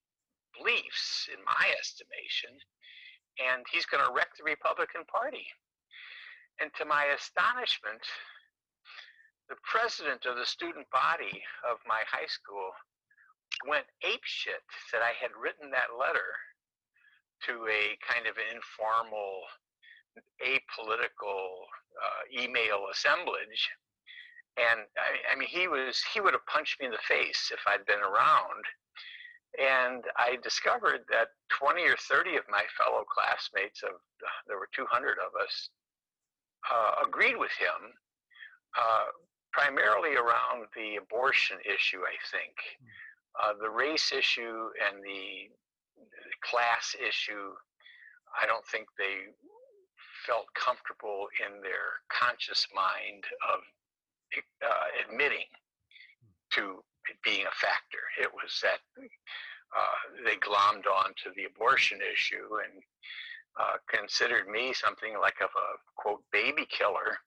[0.55, 2.55] beliefs, in my estimation.
[3.35, 5.43] And he's going to wreck the Republican Party.
[6.61, 8.01] And to my astonishment,
[9.49, 12.71] the president of the student body of my high school
[13.67, 16.33] went apeshit that I had written that letter
[17.47, 19.43] to a kind of informal,
[20.41, 21.67] apolitical
[21.99, 23.69] uh, email assemblage.
[24.57, 27.59] And I, I mean, he was, he would have punched me in the face if
[27.67, 28.63] I'd been around.
[29.59, 34.01] And I discovered that 20 or 30 of my fellow classmates, of
[34.47, 35.69] there were 200 of us,
[36.71, 37.93] uh, agreed with him,
[38.77, 39.05] uh,
[39.51, 42.55] primarily around the abortion issue, I think.
[43.41, 45.49] Uh, the race issue and the
[46.43, 47.53] class issue,
[48.41, 49.33] I don't think they
[50.25, 53.59] felt comfortable in their conscious mind of
[54.65, 55.49] uh, admitting
[56.51, 57.99] to it being a factor.
[58.21, 62.81] It was that uh, they glommed on to the abortion issue and
[63.59, 67.17] uh, considered me something like of a quote baby killer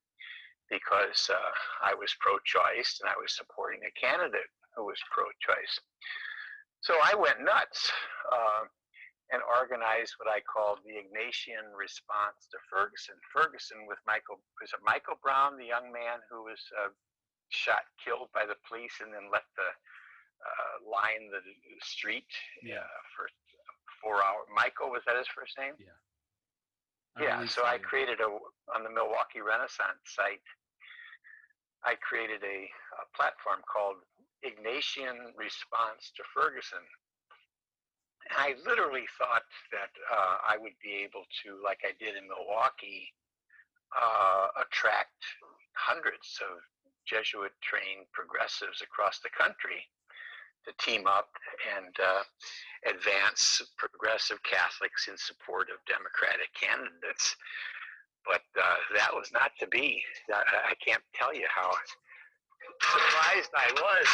[0.70, 1.52] because uh,
[1.84, 5.78] I was pro-choice and I was supporting a candidate who was pro-choice.
[6.82, 7.90] So I went nuts
[8.34, 8.66] uh,
[9.30, 13.14] and organized what I called the Ignatian response to Ferguson.
[13.30, 16.90] Ferguson with Michael was it Michael Brown, the young man who was uh,
[17.50, 21.42] shot, killed by the police, and then left the uh, line the
[21.82, 22.28] street
[22.62, 22.82] Yeah.
[22.82, 23.26] uh, for
[24.02, 24.46] four hours.
[24.54, 25.74] Michael was that his first name?
[27.16, 28.28] I yeah, believe so I created a
[28.74, 30.44] on the Milwaukee Renaissance site.
[31.84, 32.68] I created a,
[33.00, 34.02] a platform called
[34.44, 36.82] Ignatian Response to Ferguson.
[38.26, 42.26] And I literally thought that uh, I would be able to, like I did in
[42.26, 43.06] Milwaukee,
[43.94, 45.22] uh, attract
[45.78, 46.58] hundreds of
[47.06, 49.78] Jesuit trained progressives across the country
[50.66, 51.30] to team up
[51.78, 52.22] and uh,
[52.90, 57.36] advance progressive Catholics in support of Democratic candidates.
[58.26, 60.02] But uh, that was not to be.
[60.34, 61.70] I, can't tell you how
[62.82, 64.08] surprised I was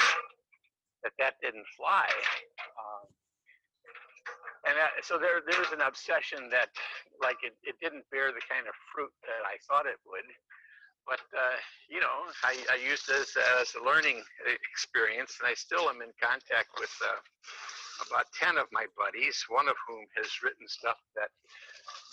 [1.03, 2.07] that that didn't fly.
[2.77, 3.09] Um,
[4.69, 6.71] and that, so there, there was an obsession that,
[7.19, 10.29] like, it, it didn't bear the kind of fruit that I thought it would
[11.07, 13.17] but uh, you know, I, I used it
[13.61, 14.23] as, a learning
[14.71, 17.19] experience, and I still am in contact with uh,
[18.11, 19.45] about ten of my buddies.
[19.49, 21.31] One of whom has written stuff that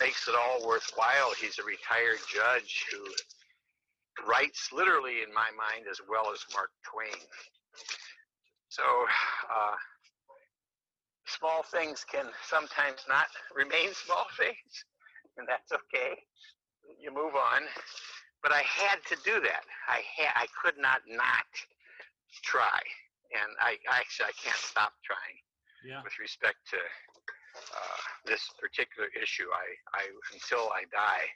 [0.00, 1.32] makes it all worthwhile.
[1.40, 3.02] He's a retired judge who
[4.26, 7.20] writes literally, in my mind, as well as Mark Twain.
[8.68, 8.82] So.
[8.82, 9.76] Uh,
[11.26, 14.84] small things can sometimes not remain small things,
[15.38, 16.18] and that's okay.
[17.00, 17.62] You move on
[18.42, 19.64] but I had to do that.
[19.88, 21.48] I had, I could not not
[22.42, 22.80] try,
[23.32, 25.38] and I actually I can't stop trying.
[25.84, 26.04] Yeah.
[26.04, 29.66] With respect to uh, this particular issue, I,
[29.96, 31.26] I until I die,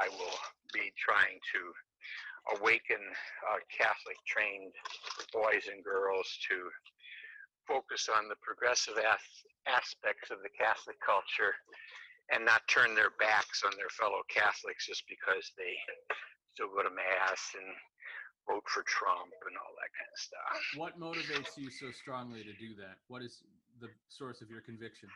[0.00, 0.38] I will
[0.72, 1.60] be trying to
[2.56, 3.00] awaken
[3.48, 4.72] uh, Catholic trained
[5.32, 6.68] boys and girls to
[7.68, 11.56] focus on the progressive as- aspects of the Catholic culture
[12.32, 15.76] and not turn their backs on their fellow Catholics just because they
[16.54, 17.66] still go to mass and
[18.46, 20.58] vote for Trump and all that kind of stuff.
[20.78, 23.02] What motivates you so strongly to do that?
[23.10, 23.42] What is
[23.82, 25.10] the source of your conviction?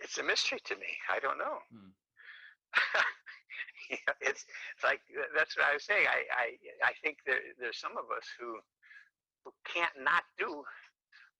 [0.00, 0.90] It's a mystery to me.
[1.12, 1.60] I don't know.
[3.84, 4.08] Hmm.
[4.18, 4.42] it's,
[4.74, 4.98] it's like
[5.36, 6.08] that's what I was saying.
[6.08, 6.46] I I,
[6.90, 8.58] I think there, there's some of us who
[9.44, 10.64] who can't not do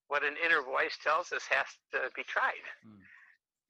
[0.06, 2.62] what an inner voice tells us has to be tried.
[2.84, 3.00] Hmm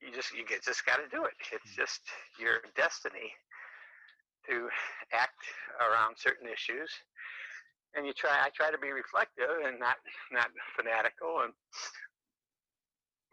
[0.01, 1.33] you just you get just got to do it.
[1.51, 1.81] It's hmm.
[1.81, 2.01] just
[2.39, 3.33] your destiny
[4.49, 4.69] to
[5.13, 5.41] act
[5.81, 6.89] around certain issues,
[7.95, 8.31] and you try.
[8.31, 9.97] I try to be reflective and not
[10.31, 11.53] not fanatical and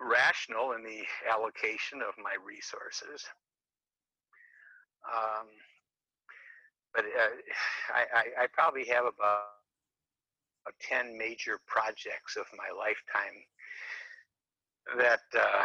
[0.01, 3.25] rational in the allocation of my resources.
[5.07, 5.47] Um,
[6.95, 7.35] but uh,
[7.95, 9.63] I, I, I probably have about
[10.81, 13.35] 10 major projects of my lifetime
[14.99, 15.65] that uh,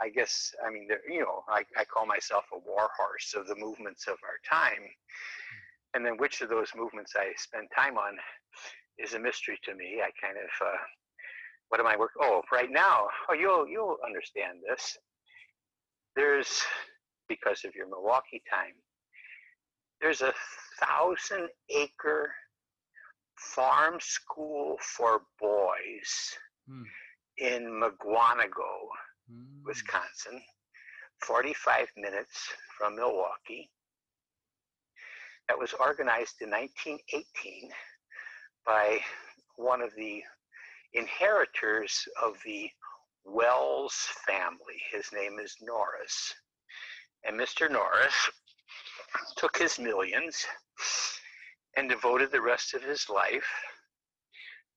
[0.00, 3.56] I guess I mean you know I, I call myself a war horse of the
[3.56, 4.82] movements of our time,
[5.94, 8.16] and then which of those movements I spend time on
[8.98, 10.00] is a mystery to me.
[10.02, 10.78] I kind of uh,
[11.68, 12.22] what am I working?
[12.22, 14.96] Oh, right now, oh you'll you'll understand this.
[16.16, 16.62] There's
[17.28, 18.74] because of your Milwaukee time.
[20.00, 20.34] There's a
[20.80, 22.32] thousand acre
[23.36, 26.36] farm school for boys.
[26.68, 26.82] Hmm
[27.38, 28.88] in Mukwonago,
[29.32, 29.64] mm.
[29.64, 30.40] Wisconsin,
[31.22, 33.70] 45 minutes from Milwaukee.
[35.48, 37.70] That was organized in 1918
[38.64, 39.00] by
[39.56, 40.22] one of the
[40.94, 42.70] inheritors of the
[43.24, 43.94] Wells
[44.26, 44.80] family.
[44.90, 46.34] His name is Norris.
[47.24, 47.70] And Mr.
[47.70, 48.14] Norris
[49.36, 50.44] took his millions
[51.76, 53.46] and devoted the rest of his life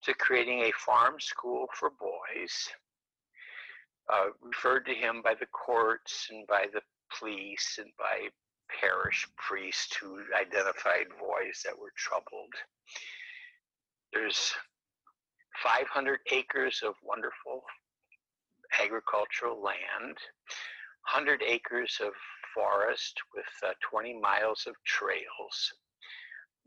[0.03, 2.69] to creating a farm school for boys,
[4.11, 6.81] uh, referred to him by the courts and by the
[7.17, 8.27] police and by
[8.81, 12.53] parish priests who identified boys that were troubled.
[14.13, 14.53] There's
[15.63, 17.63] 500 acres of wonderful
[18.81, 20.17] agricultural land,
[21.13, 22.13] 100 acres of
[22.53, 25.73] forest with uh, 20 miles of trails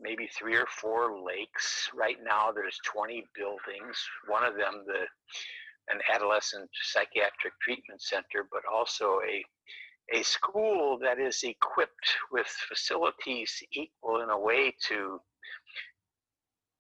[0.01, 1.91] maybe three or four lakes.
[1.95, 3.97] Right now, there's 20 buildings.
[4.29, 5.05] One of them, the
[5.89, 9.45] an adolescent psychiatric treatment center, but also a
[10.13, 15.21] a school that is equipped with facilities equal in a way to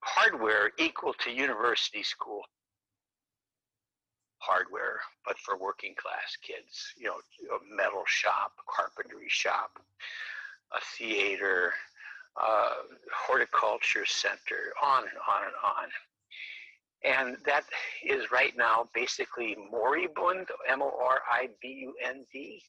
[0.02, 2.42] hardware equal to university school
[4.40, 6.92] hardware, but for working class kids.
[6.96, 9.78] You know, a metal shop, carpentry shop,
[10.72, 11.72] a theater,
[12.40, 12.74] uh,
[13.26, 15.88] horticulture center, on and on and on.
[17.02, 17.64] And that
[18.04, 22.62] is right now basically moribund, M O R I B U N D,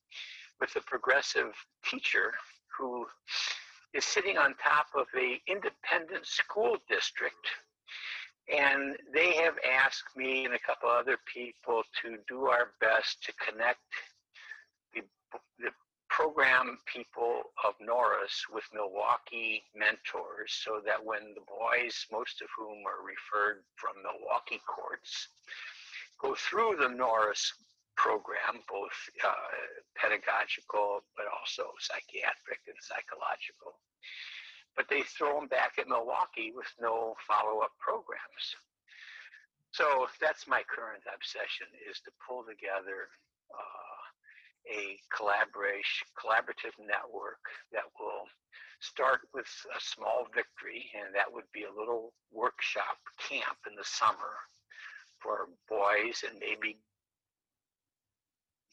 [0.60, 1.54] with a progressive
[1.84, 2.32] teacher
[2.78, 3.06] who
[3.94, 7.48] is sitting on top of a independent school district
[8.52, 13.34] and they have asked me and a couple other people to do our best to
[13.34, 13.80] connect
[16.12, 22.84] program people of Norris with Milwaukee mentors so that when the boys, most of whom
[22.84, 25.32] are referred from Milwaukee courts,
[26.20, 27.54] go through the Norris
[27.96, 28.92] program, both
[29.24, 29.56] uh,
[29.96, 33.80] pedagogical but also psychiatric and psychological,
[34.76, 38.46] but they throw them back at Milwaukee with no follow-up programs.
[39.72, 43.08] So that's my current obsession: is to pull together
[43.56, 43.91] uh,
[44.70, 47.42] a collaboration, collaborative network
[47.72, 48.28] that will
[48.80, 53.84] start with a small victory, and that would be a little workshop camp in the
[53.86, 54.42] summer
[55.20, 56.78] for boys and maybe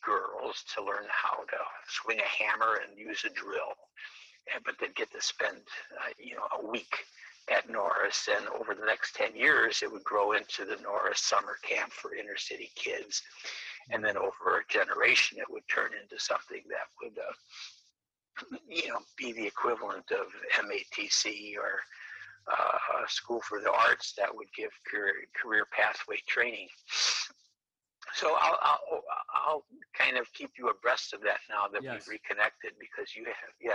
[0.05, 3.77] girls to learn how to swing a hammer and use a drill.
[4.65, 5.61] But they'd get to spend,
[6.01, 7.05] uh, you know, a week
[7.51, 11.57] at Norris, and over the next 10 years, it would grow into the Norris Summer
[11.63, 13.23] Camp for inner city kids.
[13.91, 18.99] And then over a generation, it would turn into something that would, uh, you know,
[19.17, 20.27] be the equivalent of
[20.65, 21.81] MATC or
[22.51, 26.69] uh, School for the Arts that would give career, career pathway training.
[28.15, 29.03] So I'll, I'll,
[29.35, 29.65] I'll
[29.97, 31.93] kind of keep you abreast of that now that Yes.
[32.09, 33.75] we've reconnected because you have, yeah.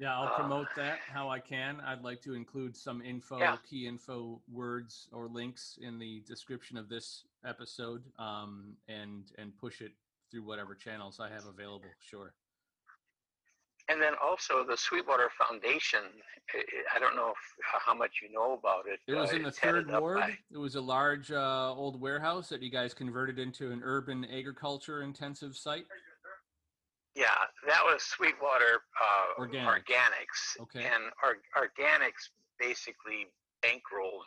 [0.00, 1.78] Yeah, I'll Uh, promote that how I can.
[1.82, 3.58] I'd like to include some info, Yeah.
[3.68, 9.82] key info words or links in the description of this episode, um, and and push
[9.82, 9.92] it
[10.30, 11.90] through whatever channels I have available.
[12.00, 12.32] Sure.
[13.88, 16.22] And then also the Sweetwater Foundation.
[16.94, 19.00] I- don't know if, how much you know about it.
[19.06, 20.18] It was uh, in the third ward.
[20.18, 24.24] by- It was a large uh, old warehouse that you guys converted into an urban
[24.24, 25.86] agriculture intensive site.
[27.20, 27.36] Yeah,
[27.68, 29.84] that was Sweetwater uh, Organic.
[29.84, 30.56] Organics.
[30.58, 30.88] Okay.
[30.88, 33.28] And or, Organics basically
[33.60, 34.24] bankrolled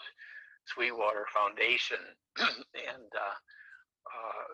[0.65, 1.97] Sweetwater Foundation,
[2.37, 3.35] and uh,
[4.05, 4.45] uh,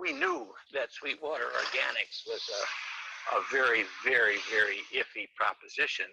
[0.00, 6.06] we knew that Sweetwater Organics was a, a very, very, very iffy proposition.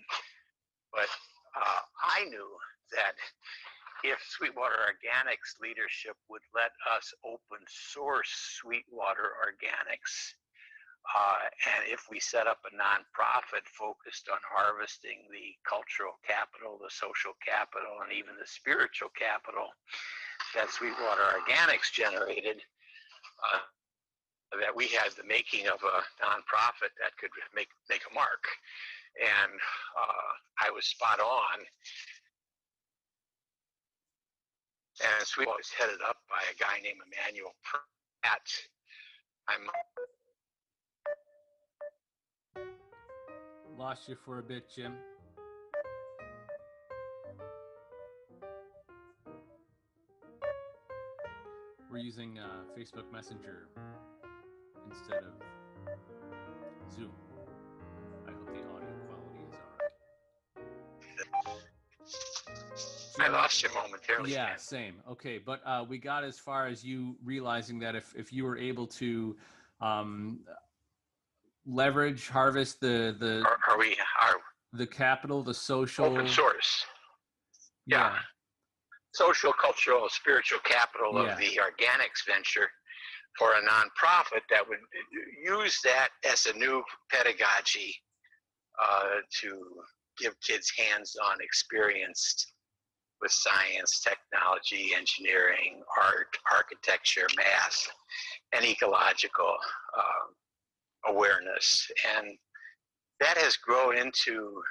[0.91, 1.13] But
[1.55, 2.49] uh, I knew
[2.97, 3.13] that
[4.03, 10.33] if Sweetwater Organics leadership would let us open source Sweetwater Organics,
[11.07, 16.91] uh, and if we set up a nonprofit focused on harvesting the cultural capital, the
[16.91, 19.73] social capital, and even the spiritual capital
[20.53, 22.61] that Sweetwater Organics generated,
[23.41, 23.63] uh,
[24.61, 28.45] that we had the making of a nonprofit that could make make a mark.
[29.17, 29.53] And
[29.97, 30.31] uh,
[30.61, 31.57] I was spot on.
[34.99, 38.45] And Sweetwater was headed up by a guy named Emmanuel Pratt.
[39.47, 39.63] I'm
[43.79, 44.93] Lost you for a bit, Jim.
[51.89, 53.69] We're using uh, Facebook Messenger
[54.85, 55.31] instead of
[56.93, 57.11] Zoom.
[58.27, 61.47] I hope the audio quality is all
[63.17, 63.29] right.
[63.29, 64.33] I lost you momentarily.
[64.33, 64.95] yeah, same.
[65.09, 68.57] Okay, but uh, we got as far as you realizing that if if you were
[68.57, 69.37] able to
[69.79, 70.41] um,
[71.69, 74.35] leverage, harvest the the Are, are we are
[74.73, 76.85] the capital, the social, open source,
[77.85, 78.17] yeah.
[79.13, 81.33] social, cultural, spiritual capital Yeah.
[81.33, 82.69] of the organics venture
[83.37, 84.79] for a nonprofit that would
[85.43, 87.95] use that as a new pedagogy
[88.81, 89.83] uh, to
[90.17, 92.45] give kids hands-on experience
[93.21, 97.87] with science, technology, engineering, art, architecture, math,
[98.53, 99.57] and ecological
[99.97, 100.33] um,
[101.07, 101.89] awareness.
[102.17, 102.37] And
[103.19, 104.61] that has grown into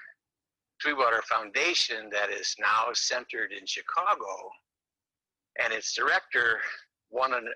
[0.81, 4.51] Sweetwater Foundation that is now centered in Chicago.
[5.63, 6.59] And its director
[7.11, 7.49] won an,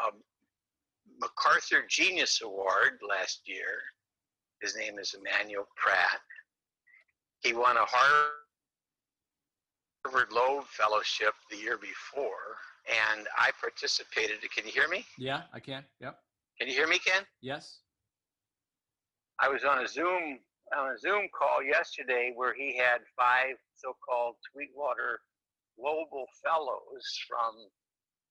[0.00, 0.10] a
[1.20, 3.80] MacArthur Genius Award last year.
[4.60, 6.20] His name is Emmanuel Pratt.
[7.40, 7.84] He won a
[10.04, 12.56] Harvard Loeb Fellowship the year before,
[12.88, 14.38] and I participated.
[14.54, 15.04] Can you hear me?
[15.18, 15.84] Yeah, I can.
[16.00, 16.16] Yep.
[16.60, 17.22] Can you hear me, Ken?
[17.40, 17.78] Yes.
[19.42, 20.38] I was on a Zoom
[20.70, 25.18] on a Zoom call yesterday where he had five so-called Sweetwater
[25.76, 27.58] Global Fellows from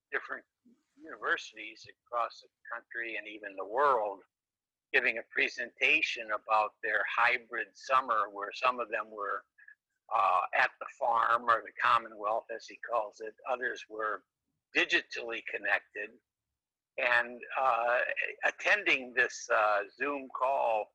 [0.09, 0.45] different
[0.95, 4.23] universities across the country and even the world
[4.93, 9.43] giving a presentation about their hybrid summer where some of them were
[10.15, 13.35] uh, at the farm or the commonwealth as he calls it.
[13.51, 14.23] Others were
[14.75, 16.15] digitally connected.
[16.97, 17.99] And uh,
[18.47, 20.87] attending this uh, zoom call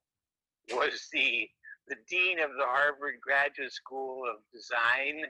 [0.74, 1.48] was the
[1.88, 5.24] the dean of the Harvard Graduate School of Design,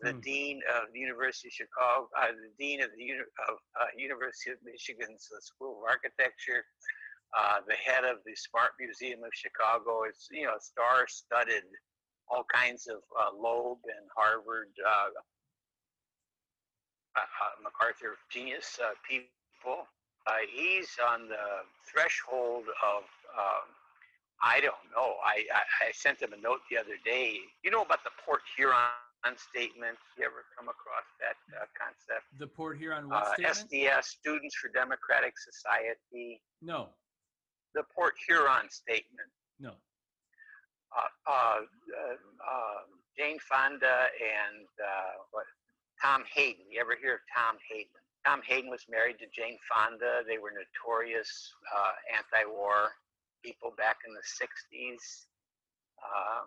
[0.00, 0.20] the Hmm.
[0.20, 4.50] dean of the University of Chicago, uh, the dean of the uni- of uh, University
[4.50, 6.64] of Michigan's uh, School of Architecture,
[7.36, 10.04] uh, the head of the Smart Museum of Chicago.
[10.04, 11.64] It's you know star-studded,
[12.28, 15.10] all kinds of uh, Loeb and Harvard uh,
[17.62, 19.88] MacArthur genius uh, people.
[20.26, 23.04] Uh, he's on the threshold of
[23.36, 23.66] um,
[24.42, 25.16] I don't know.
[25.24, 27.38] I, I, I sent him a note the other day.
[27.64, 28.86] You know about the Port Huron
[29.36, 29.98] statement?
[30.16, 32.26] You ever come across that uh, concept?
[32.38, 33.70] The Port Huron what Uh, statement?
[33.98, 36.40] SDS, Students for Democratic Society.
[36.62, 36.90] No,
[37.74, 39.30] The Port Huron statement.
[39.58, 39.74] no.
[40.96, 42.80] Uh, uh, uh, uh,
[43.18, 45.44] Jane Fonda and uh, what?
[46.00, 46.64] Tom Hayden.
[46.70, 47.92] You ever hear of Tom Hayden?
[48.24, 50.22] Tom Hayden was married to Jane Fonda.
[50.26, 51.28] They were notorious
[51.76, 52.92] uh, anti-war
[53.44, 55.26] people back in the 60s.
[56.02, 56.46] Um,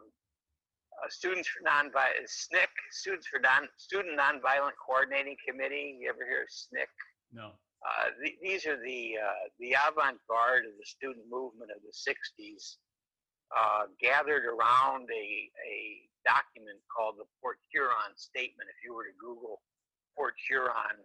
[1.02, 5.98] uh, Students for Nonviolent, SNCC, Students for Non, Student Nonviolent Coordinating Committee.
[6.00, 6.86] You ever hear of SNCC?
[7.34, 7.52] No.
[7.82, 12.78] Uh, the, these are the uh, the avant-garde of the student movement of the 60s,
[13.58, 15.76] uh, gathered around a, a
[16.22, 18.70] document called the Port Huron Statement.
[18.70, 19.66] If you were to Google
[20.16, 21.02] Port Huron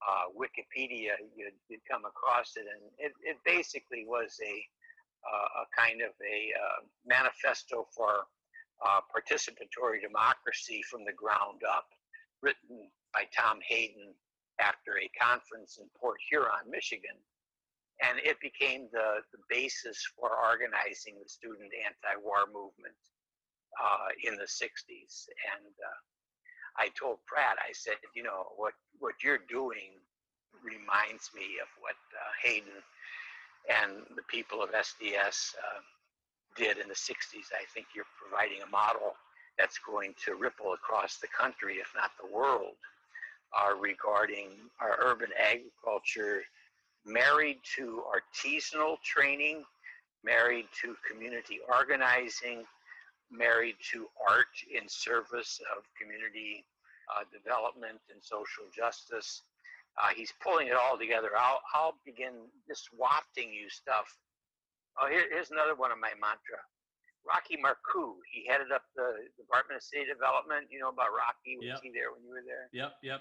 [0.00, 4.54] uh, Wikipedia, you'd, you'd come across it, and it, it basically was a
[5.26, 8.26] a kind of a uh, manifesto for
[8.84, 11.90] uh, participatory democracy from the ground up,
[12.42, 14.14] written by Tom Hayden
[14.60, 17.18] after a conference in Port Huron, Michigan.
[17.98, 22.94] And it became the, the basis for organizing the student anti war movement
[23.74, 25.26] uh, in the 60s.
[25.58, 25.98] And uh,
[26.78, 29.98] I told Pratt, I said, you know, what, what you're doing
[30.62, 32.78] reminds me of what uh, Hayden
[33.66, 35.80] and the people of SDS uh,
[36.56, 37.52] did in the 60s.
[37.52, 39.14] I think you're providing a model
[39.58, 42.74] that's going to ripple across the country, if not the world,
[43.80, 44.50] regarding
[44.80, 46.42] our urban agriculture
[47.04, 49.64] married to artisanal training,
[50.24, 52.64] married to community organizing,
[53.30, 56.64] married to art in service of community
[57.14, 59.42] uh, development and social justice.
[59.98, 61.30] Uh, he's pulling it all together.
[61.36, 64.06] I'll, I'll begin just wafting you stuff.
[65.00, 66.62] Oh, here, here's another one of my mantra.
[67.26, 70.70] Rocky Marcoux, he headed up the Department of City Development.
[70.70, 71.58] You know about Rocky?
[71.58, 71.80] Was Yep.
[71.82, 72.70] he there when you were there?
[72.72, 73.20] Yep, yep.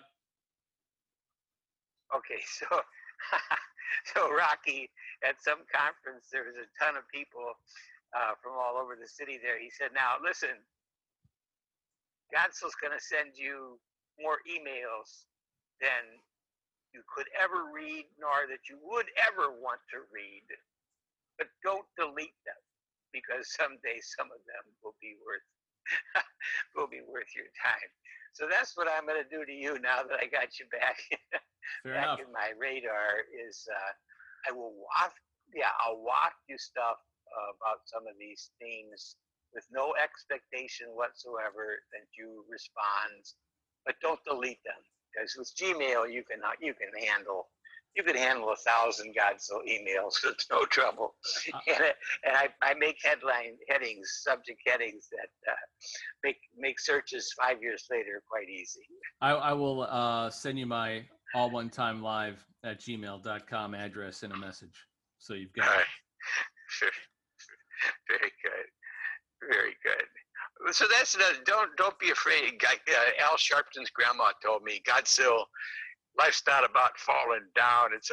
[2.15, 2.69] Okay, so
[4.13, 4.87] so Rocky
[5.27, 7.51] at some conference there was a ton of people
[8.15, 9.59] uh, from all over the city there.
[9.59, 10.55] He said, "Now listen,
[12.31, 13.75] Godsil's going to send you
[14.19, 15.27] more emails
[15.83, 16.19] than
[16.97, 20.49] you could ever read, nor that you would ever want to read,
[21.37, 22.57] but don't delete them
[23.13, 25.45] because someday some of them will be worth
[26.73, 27.91] will be worth your time."
[28.33, 30.97] So that's what I'm going to do to you now that I got you back.
[31.85, 32.25] Fair back enough.
[32.25, 33.93] in my radar is uh,
[34.49, 35.13] I will walk,
[35.53, 39.21] yeah, I'll walk you stuff uh, about some of these themes
[39.53, 43.21] with no expectation whatsoever that you respond,
[43.85, 44.81] but don't delete them
[45.13, 47.47] because with Gmail you can uh, you can handle
[47.95, 51.15] you can handle a thousand Godzilla emails with no trouble,
[51.53, 51.95] Uh, and, it,
[52.25, 55.55] and I, I make headline headings, subject headings that uh,
[56.23, 58.81] make make searches five years later quite easy.
[59.21, 61.03] I, I will uh, send you my
[61.35, 64.85] allonetimelive at gmail.com address in a message.
[65.19, 65.85] So you've got right.
[68.07, 68.67] Very good.
[69.49, 70.07] Very good.
[70.71, 71.35] So that's another.
[71.45, 72.61] Don't don't be afraid.
[72.63, 72.93] Uh,
[73.29, 75.45] Al Sharpton's grandma told me, Godsil,
[76.17, 77.89] life's not about falling down.
[77.95, 78.11] It's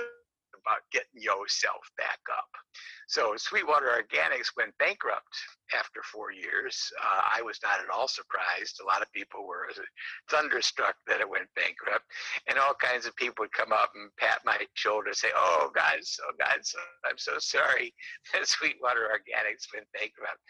[0.65, 2.49] about getting yourself back up.
[3.07, 5.29] So Sweetwater Organics went bankrupt
[5.77, 6.91] after four years.
[7.01, 8.81] Uh, I was not at all surprised.
[8.81, 9.69] A lot of people were
[10.31, 12.05] thunderstruck that it went bankrupt,
[12.49, 15.71] and all kinds of people would come up and pat my shoulder and say, "Oh,
[15.75, 17.95] guys, oh, guys, I'm so sorry
[18.33, 20.41] that Sweetwater Organics went bankrupt."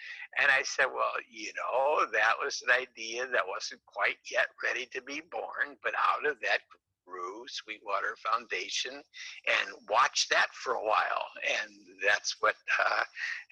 [0.40, 4.86] And I said, "Well, you know, that was an idea that wasn't quite yet ready
[4.92, 6.60] to be born, but out of that
[7.06, 11.26] grew Sweetwater Foundation, and watch that for a while,
[11.62, 11.70] and
[12.04, 13.02] that's what uh,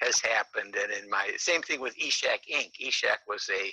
[0.00, 0.74] has happened.
[0.80, 2.72] And in my same thing with ESHAC Inc.
[2.80, 3.72] ESHAC was a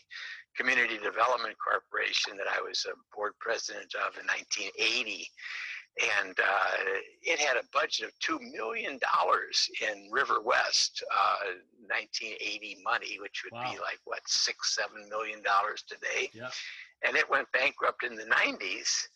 [0.58, 5.28] community development corporation that I was a board president of in 1980.
[6.22, 9.00] And uh, it had a budget of $2 million
[9.82, 11.52] in River West, uh,
[11.88, 13.72] 1980 money, which would Wow.
[13.74, 16.52] be like, what, six, seven million dollars today Yeah.
[17.04, 19.08] and it went bankrupt in the 90s.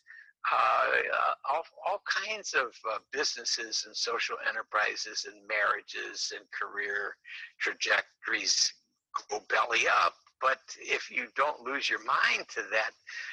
[0.52, 7.16] Uh, all, all kinds of uh, businesses and social enterprises and marriages and career
[7.58, 8.72] trajectories
[9.30, 10.14] go belly up.
[10.40, 12.90] But if you don't lose your mind to that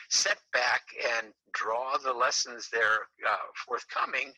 [0.10, 0.84] setback
[1.18, 3.36] and draw the lessons there uh,
[3.68, 4.32] forthcoming,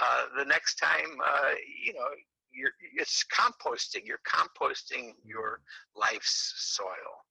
[0.00, 1.50] uh, the next time, uh,
[1.84, 2.08] you know,
[2.52, 4.06] you're, it's composting.
[4.06, 5.60] You're composting your
[5.94, 7.25] life's soil.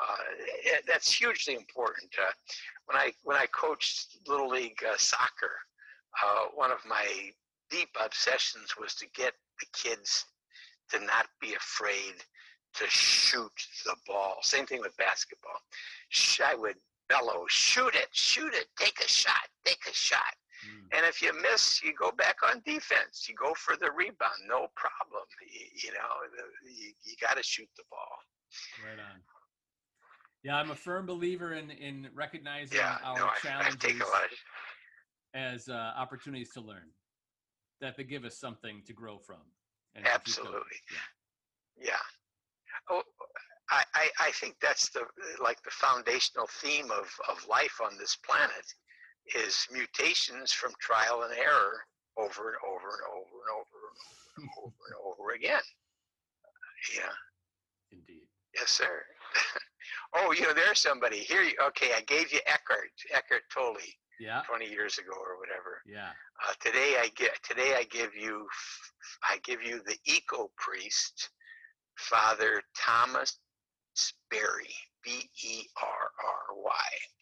[0.00, 2.10] Uh, that's hugely important.
[2.18, 2.30] Uh,
[2.86, 5.52] when I when I coached little league uh, soccer,
[6.24, 7.06] uh, one of my
[7.70, 10.24] deep obsessions was to get the kids
[10.90, 12.14] to not be afraid
[12.74, 13.52] to shoot
[13.84, 14.36] the ball.
[14.42, 15.60] Same thing with basketball.
[16.44, 16.76] I would
[17.08, 20.34] bellow, shoot it, shoot it, take a shot, take a shot.
[20.66, 20.98] Mm.
[20.98, 23.26] And if you miss, you go back on defense.
[23.28, 25.22] You go for the rebound, no problem.
[25.52, 26.12] You, you know,
[26.64, 28.18] you, you got to shoot the ball.
[28.84, 29.22] Right on.
[30.44, 34.26] Yeah, I'm a firm believer in in recognizing yeah, our no, challenges I,
[35.34, 36.90] as uh, opportunities to learn.
[37.80, 39.38] That they give us something to grow from.
[40.04, 40.58] Absolutely.
[41.80, 41.90] Yeah.
[41.90, 42.90] yeah.
[42.90, 43.02] Oh,
[43.70, 45.02] I, I, I think that's the
[45.42, 48.64] like the foundational theme of, of life on this planet
[49.36, 51.84] is mutations from trial and error
[52.16, 53.78] over and over and over and over
[54.38, 55.62] and over and over again.
[56.94, 57.10] Yeah.
[57.90, 58.28] Indeed.
[58.54, 59.02] Yes, sir.
[60.16, 61.42] oh, you know, there's somebody here.
[61.68, 63.76] Okay, I gave you Eckhart, Eckhart Tolle.
[64.20, 64.42] Yeah.
[64.48, 65.80] 20 years ago or whatever.
[65.86, 66.10] Yeah.
[66.44, 68.48] Uh, today I get today I give you
[69.22, 71.30] I give you the eco priest,
[71.96, 73.38] Father Thomas
[74.28, 74.74] Berry,
[75.04, 76.72] B E R R Y.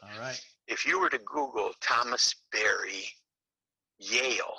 [0.02, 0.40] All right.
[0.68, 3.04] If you were to Google Thomas Berry,
[3.98, 4.56] Yale,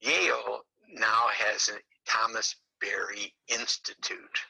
[0.00, 0.60] Yale
[0.92, 4.40] now has a Thomas Berry Institute.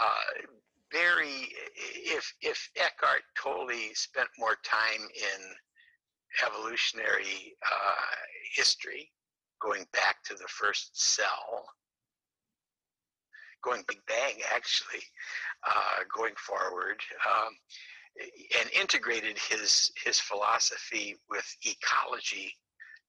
[0.00, 0.46] Uh,
[0.94, 5.40] Berry, if if Eckhart Tolle spent more time in
[6.46, 8.14] evolutionary uh,
[8.54, 9.10] history,
[9.60, 11.66] going back to the first cell,
[13.64, 15.02] going Big Bang actually,
[15.66, 17.52] uh, going forward, um,
[18.60, 22.54] and integrated his his philosophy with ecology,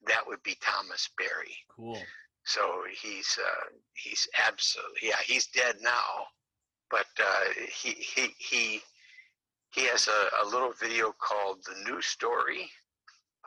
[0.07, 1.55] that would be Thomas Berry.
[1.75, 2.01] Cool.
[2.45, 6.25] So he's uh, he's absolutely yeah he's dead now,
[6.95, 8.79] but uh, he he he
[9.71, 12.69] he has a, a little video called the New Story,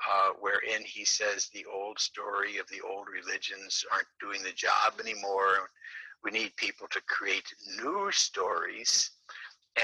[0.07, 5.01] uh, wherein he says the old story of the old religions aren't doing the job
[5.01, 5.70] anymore.
[6.22, 9.12] We need people to create new stories.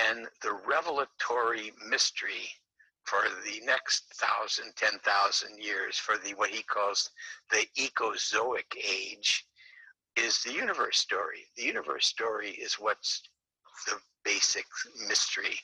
[0.09, 2.51] And the revelatory mystery
[3.05, 7.11] for the next thousand, ten thousand years, for the what he calls
[7.51, 9.47] the ecozoic age,
[10.17, 11.47] is the universe story.
[11.57, 13.23] The universe story is what's
[13.85, 14.67] the basic
[15.09, 15.59] mystery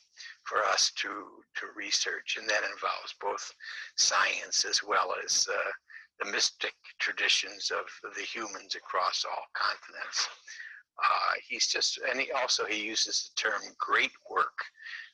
[0.45, 1.09] for us to
[1.57, 3.53] to research, and that involves both
[3.97, 5.71] science as well as uh,
[6.21, 10.29] the mystic traditions of the humans across all continents.
[11.03, 14.59] Uh, he's just, and he also he uses the term great work.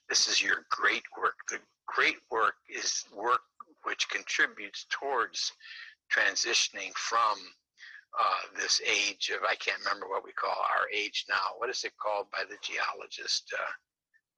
[0.09, 1.37] This is your great work.
[1.49, 3.43] The great work is work
[3.85, 5.53] which contributes towards
[6.13, 7.39] transitioning from
[8.19, 11.59] uh, this age of I can't remember what we call our age now.
[11.59, 13.53] What is it called by the geologist?
[13.53, 13.73] Uh,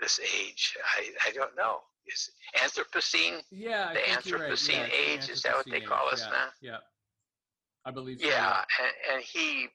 [0.01, 1.81] this age, I I don't know.
[2.07, 3.43] Is Anthropocene?
[3.51, 4.93] Yeah, I the Anthropocene right.
[4.93, 5.29] yeah, age.
[5.29, 6.49] Is that what they call us yeah, now?
[6.61, 6.79] Yeah,
[7.85, 8.21] I believe.
[8.21, 9.69] So, yeah, and, and he,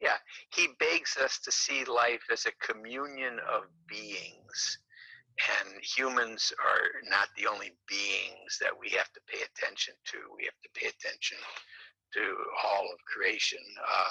[0.00, 0.16] yeah,
[0.54, 4.78] he begs us to see life as a communion of beings.
[5.40, 10.18] And humans are not the only beings that we have to pay attention to.
[10.36, 11.38] We have to pay attention
[12.14, 12.24] to
[12.64, 14.10] all of creation uh,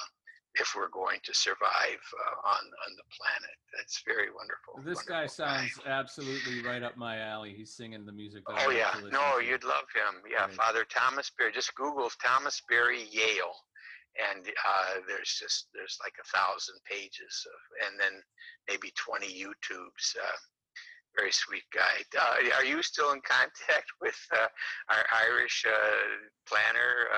[0.56, 3.56] if we're going to survive uh, on on the planet.
[3.78, 4.82] That's very wonderful.
[4.84, 5.92] This wonderful guy sounds guy.
[5.92, 7.54] absolutely right up my alley.
[7.56, 8.44] He's singing the music.
[8.48, 9.46] That oh yeah, no, to.
[9.46, 10.22] you'd love him.
[10.30, 10.54] Yeah, right.
[10.54, 11.52] Father Thomas Berry.
[11.52, 13.56] Just Google Thomas Berry Yale,
[14.18, 18.22] and uh, there's just there's like a thousand pages of, and then
[18.68, 20.18] maybe 20 YouTubes.
[20.18, 20.38] Uh,
[21.18, 22.06] very sweet guy.
[22.18, 24.48] Uh, are you still in contact with uh,
[24.90, 27.10] our Irish uh, planner?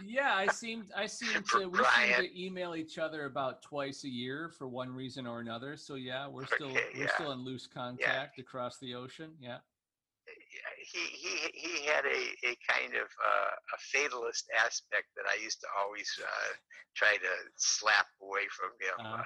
[0.00, 4.04] Uh, yeah, I seemed I seem to we seem to email each other about twice
[4.04, 5.76] a year for one reason or another.
[5.76, 7.14] So yeah, we're still we're yeah.
[7.14, 8.42] still in loose contact yeah.
[8.42, 9.30] across the ocean.
[9.40, 9.58] Yeah.
[10.92, 15.60] He he he had a, a kind of uh, a fatalist aspect that I used
[15.60, 16.52] to always uh,
[16.94, 19.14] try to slap away from him.
[19.14, 19.22] Uh,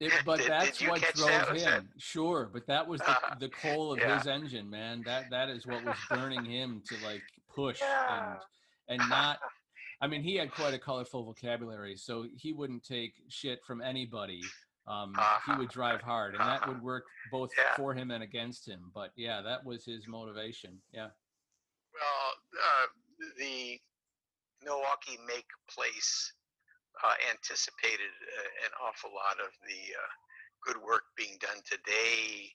[0.00, 1.48] it, but did, that's did what drove that?
[1.56, 1.56] him.
[1.60, 1.84] That...
[1.98, 4.18] Sure, but that was the, the coal of yeah.
[4.18, 5.02] his engine, man.
[5.04, 7.22] That that is what was burning him to like
[7.54, 8.36] push and
[8.90, 9.38] and not
[10.02, 14.40] I mean, he had quite a colorful vocabulary, so he wouldn't take shit from anybody.
[14.86, 15.52] Um, uh-huh.
[15.52, 16.84] He would drive hard, and that would uh-huh.
[16.84, 17.76] work both yeah.
[17.76, 18.90] for him and against him.
[18.94, 20.78] But yeah, that was his motivation.
[20.92, 21.08] Yeah.
[21.92, 22.86] Well, uh,
[23.36, 23.78] the
[24.64, 26.32] Milwaukee Make Place
[27.04, 30.12] uh, anticipated uh, an awful lot of the uh,
[30.64, 32.48] good work being done today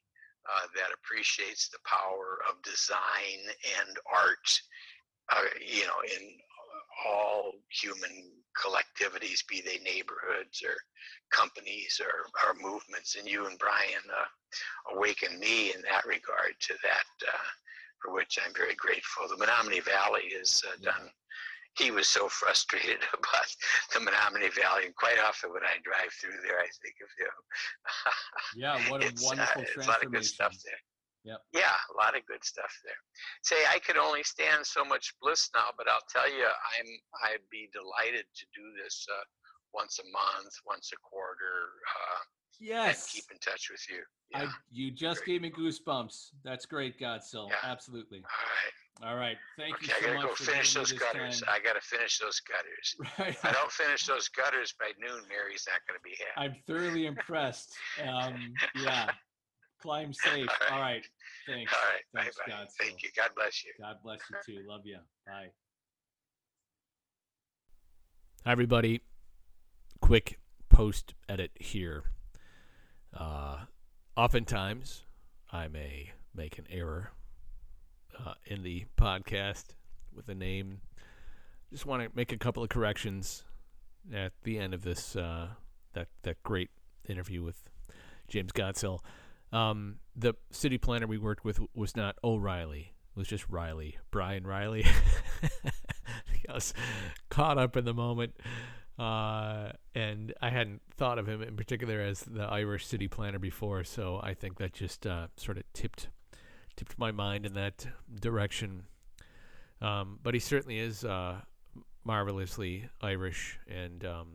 [0.49, 3.39] uh, that appreciates the power of design
[3.79, 4.61] and art
[5.31, 6.27] uh, you know, in
[7.07, 10.75] all human collectivities, be they neighborhoods or
[11.31, 13.15] companies or, or movements.
[13.15, 17.47] And you and Brian uh, awakened me in that regard to that, uh,
[18.01, 19.27] for which I'm very grateful.
[19.27, 21.09] The Menominee Valley has uh, done
[21.77, 23.49] he was so frustrated about
[23.93, 24.85] the Menominee Valley.
[24.85, 27.35] And quite often when I drive through there, I think of him.
[28.55, 30.79] yeah, what a it's, wonderful uh, It's a lot of good stuff there.
[31.25, 31.41] Yep.
[31.53, 33.01] Yeah, a lot of good stuff there.
[33.41, 36.87] Say I could only stand so much bliss now, but I'll tell you, I'm
[37.25, 39.23] I'd be delighted to do this uh,
[39.73, 41.81] once a month, once a quarter.
[41.89, 42.21] Uh,
[42.59, 43.11] yes.
[43.11, 44.03] keep in touch with you.
[44.31, 44.47] Yeah.
[44.47, 45.41] I, you just great.
[45.41, 46.29] gave me goosebumps.
[46.43, 47.49] That's great, Godsil.
[47.49, 47.55] Yeah.
[47.63, 48.19] Absolutely.
[48.19, 48.73] All right.
[49.03, 49.35] All right.
[49.57, 50.39] Thank okay, you so I gotta much.
[50.39, 51.41] go finish those gutters.
[51.41, 51.53] Time.
[51.53, 52.95] I gotta finish those gutters.
[53.19, 53.29] Right.
[53.29, 56.47] If I don't finish those gutters by noon, Mary's not gonna be happy.
[56.47, 57.73] I'm thoroughly impressed.
[58.07, 58.53] Um,
[58.83, 59.09] yeah.
[59.81, 60.47] Climb safe.
[60.49, 60.71] All right.
[60.71, 61.05] All right.
[61.47, 61.73] Thanks.
[61.73, 62.23] All right.
[62.23, 62.65] Thanks, bye bye.
[62.79, 63.09] Thank you.
[63.15, 63.71] God bless you.
[63.79, 64.67] God bless you too.
[64.67, 64.97] Love you.
[65.27, 65.47] Bye.
[68.45, 69.01] Hi, everybody.
[70.01, 70.39] Quick
[70.69, 72.03] post edit here.
[73.13, 73.65] Uh,
[74.17, 75.03] oftentimes,
[75.51, 77.11] I may make an error
[78.19, 79.75] uh, in the podcast
[80.13, 80.81] with a name.
[81.71, 83.43] Just want to make a couple of corrections
[84.13, 85.47] at the end of this uh,
[85.93, 86.69] that that great
[87.07, 87.63] interview with
[88.27, 88.99] James Godsil.
[89.55, 94.45] Um, the city planner we worked with was not O'Reilly; it was just Riley, Brian
[94.45, 94.85] Riley.
[96.49, 96.73] I was
[97.29, 98.35] caught up in the moment,
[98.99, 103.85] uh, and I hadn't thought of him in particular as the Irish city planner before.
[103.85, 106.09] So I think that just uh, sort of tipped
[106.75, 107.87] tipped my mind in that
[108.19, 108.83] direction.
[109.81, 111.35] Um, but he certainly is uh,
[112.03, 114.27] marvelously Irish, and um,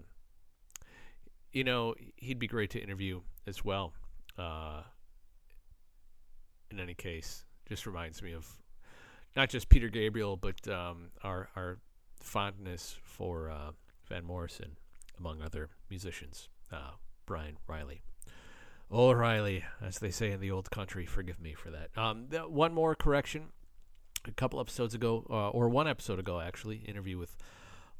[1.52, 3.92] you know he'd be great to interview as well.
[4.38, 4.80] Uh,
[6.70, 8.46] in any case, just reminds me of
[9.36, 11.78] not just Peter Gabriel, but um, our our
[12.20, 13.70] fondness for uh,
[14.08, 14.76] Van Morrison,
[15.18, 16.48] among other musicians.
[16.72, 16.92] Uh,
[17.26, 18.02] Brian Riley.
[18.92, 21.06] O'Reilly, as they say in the old country.
[21.06, 21.90] Forgive me for that.
[21.96, 23.48] Um, one more correction.
[24.26, 27.36] A couple episodes ago, uh, or one episode ago, actually, interview with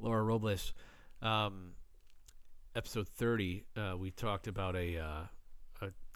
[0.00, 0.74] Laura Robles.
[1.22, 1.74] Um,
[2.74, 5.28] episode 30, uh, we talked about a,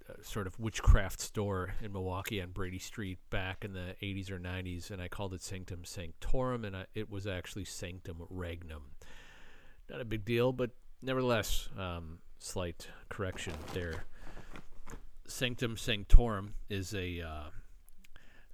[0.08, 4.38] uh, sort of witchcraft store in Milwaukee on Brady Street back in the 80s or
[4.38, 8.82] 90s, and I called it Sanctum Sanctorum, and I, it was actually Sanctum Regnum.
[9.88, 10.70] Not a big deal, but
[11.02, 14.04] nevertheless, um, slight correction there.
[15.26, 17.50] Sanctum Sanctorum is a uh,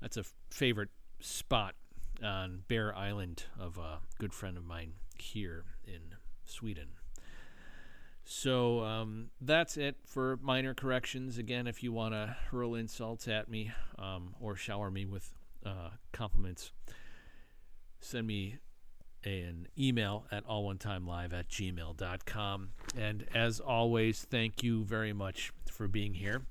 [0.00, 0.90] that's a favorite
[1.20, 1.74] spot
[2.22, 6.99] on Bear Island of a good friend of mine here in Sweden.
[8.24, 11.38] So um, that's it for minor corrections.
[11.38, 15.32] Again, if you want to hurl insults at me um, or shower me with
[15.64, 16.72] uh, compliments,
[18.00, 18.58] send me
[19.24, 22.70] an email at allonetimelive at gmail.com.
[22.96, 26.42] And as always, thank you very much for being here.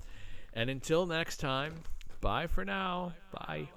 [0.53, 1.83] And until next time,
[2.21, 3.13] bye for now.
[3.31, 3.69] Bye.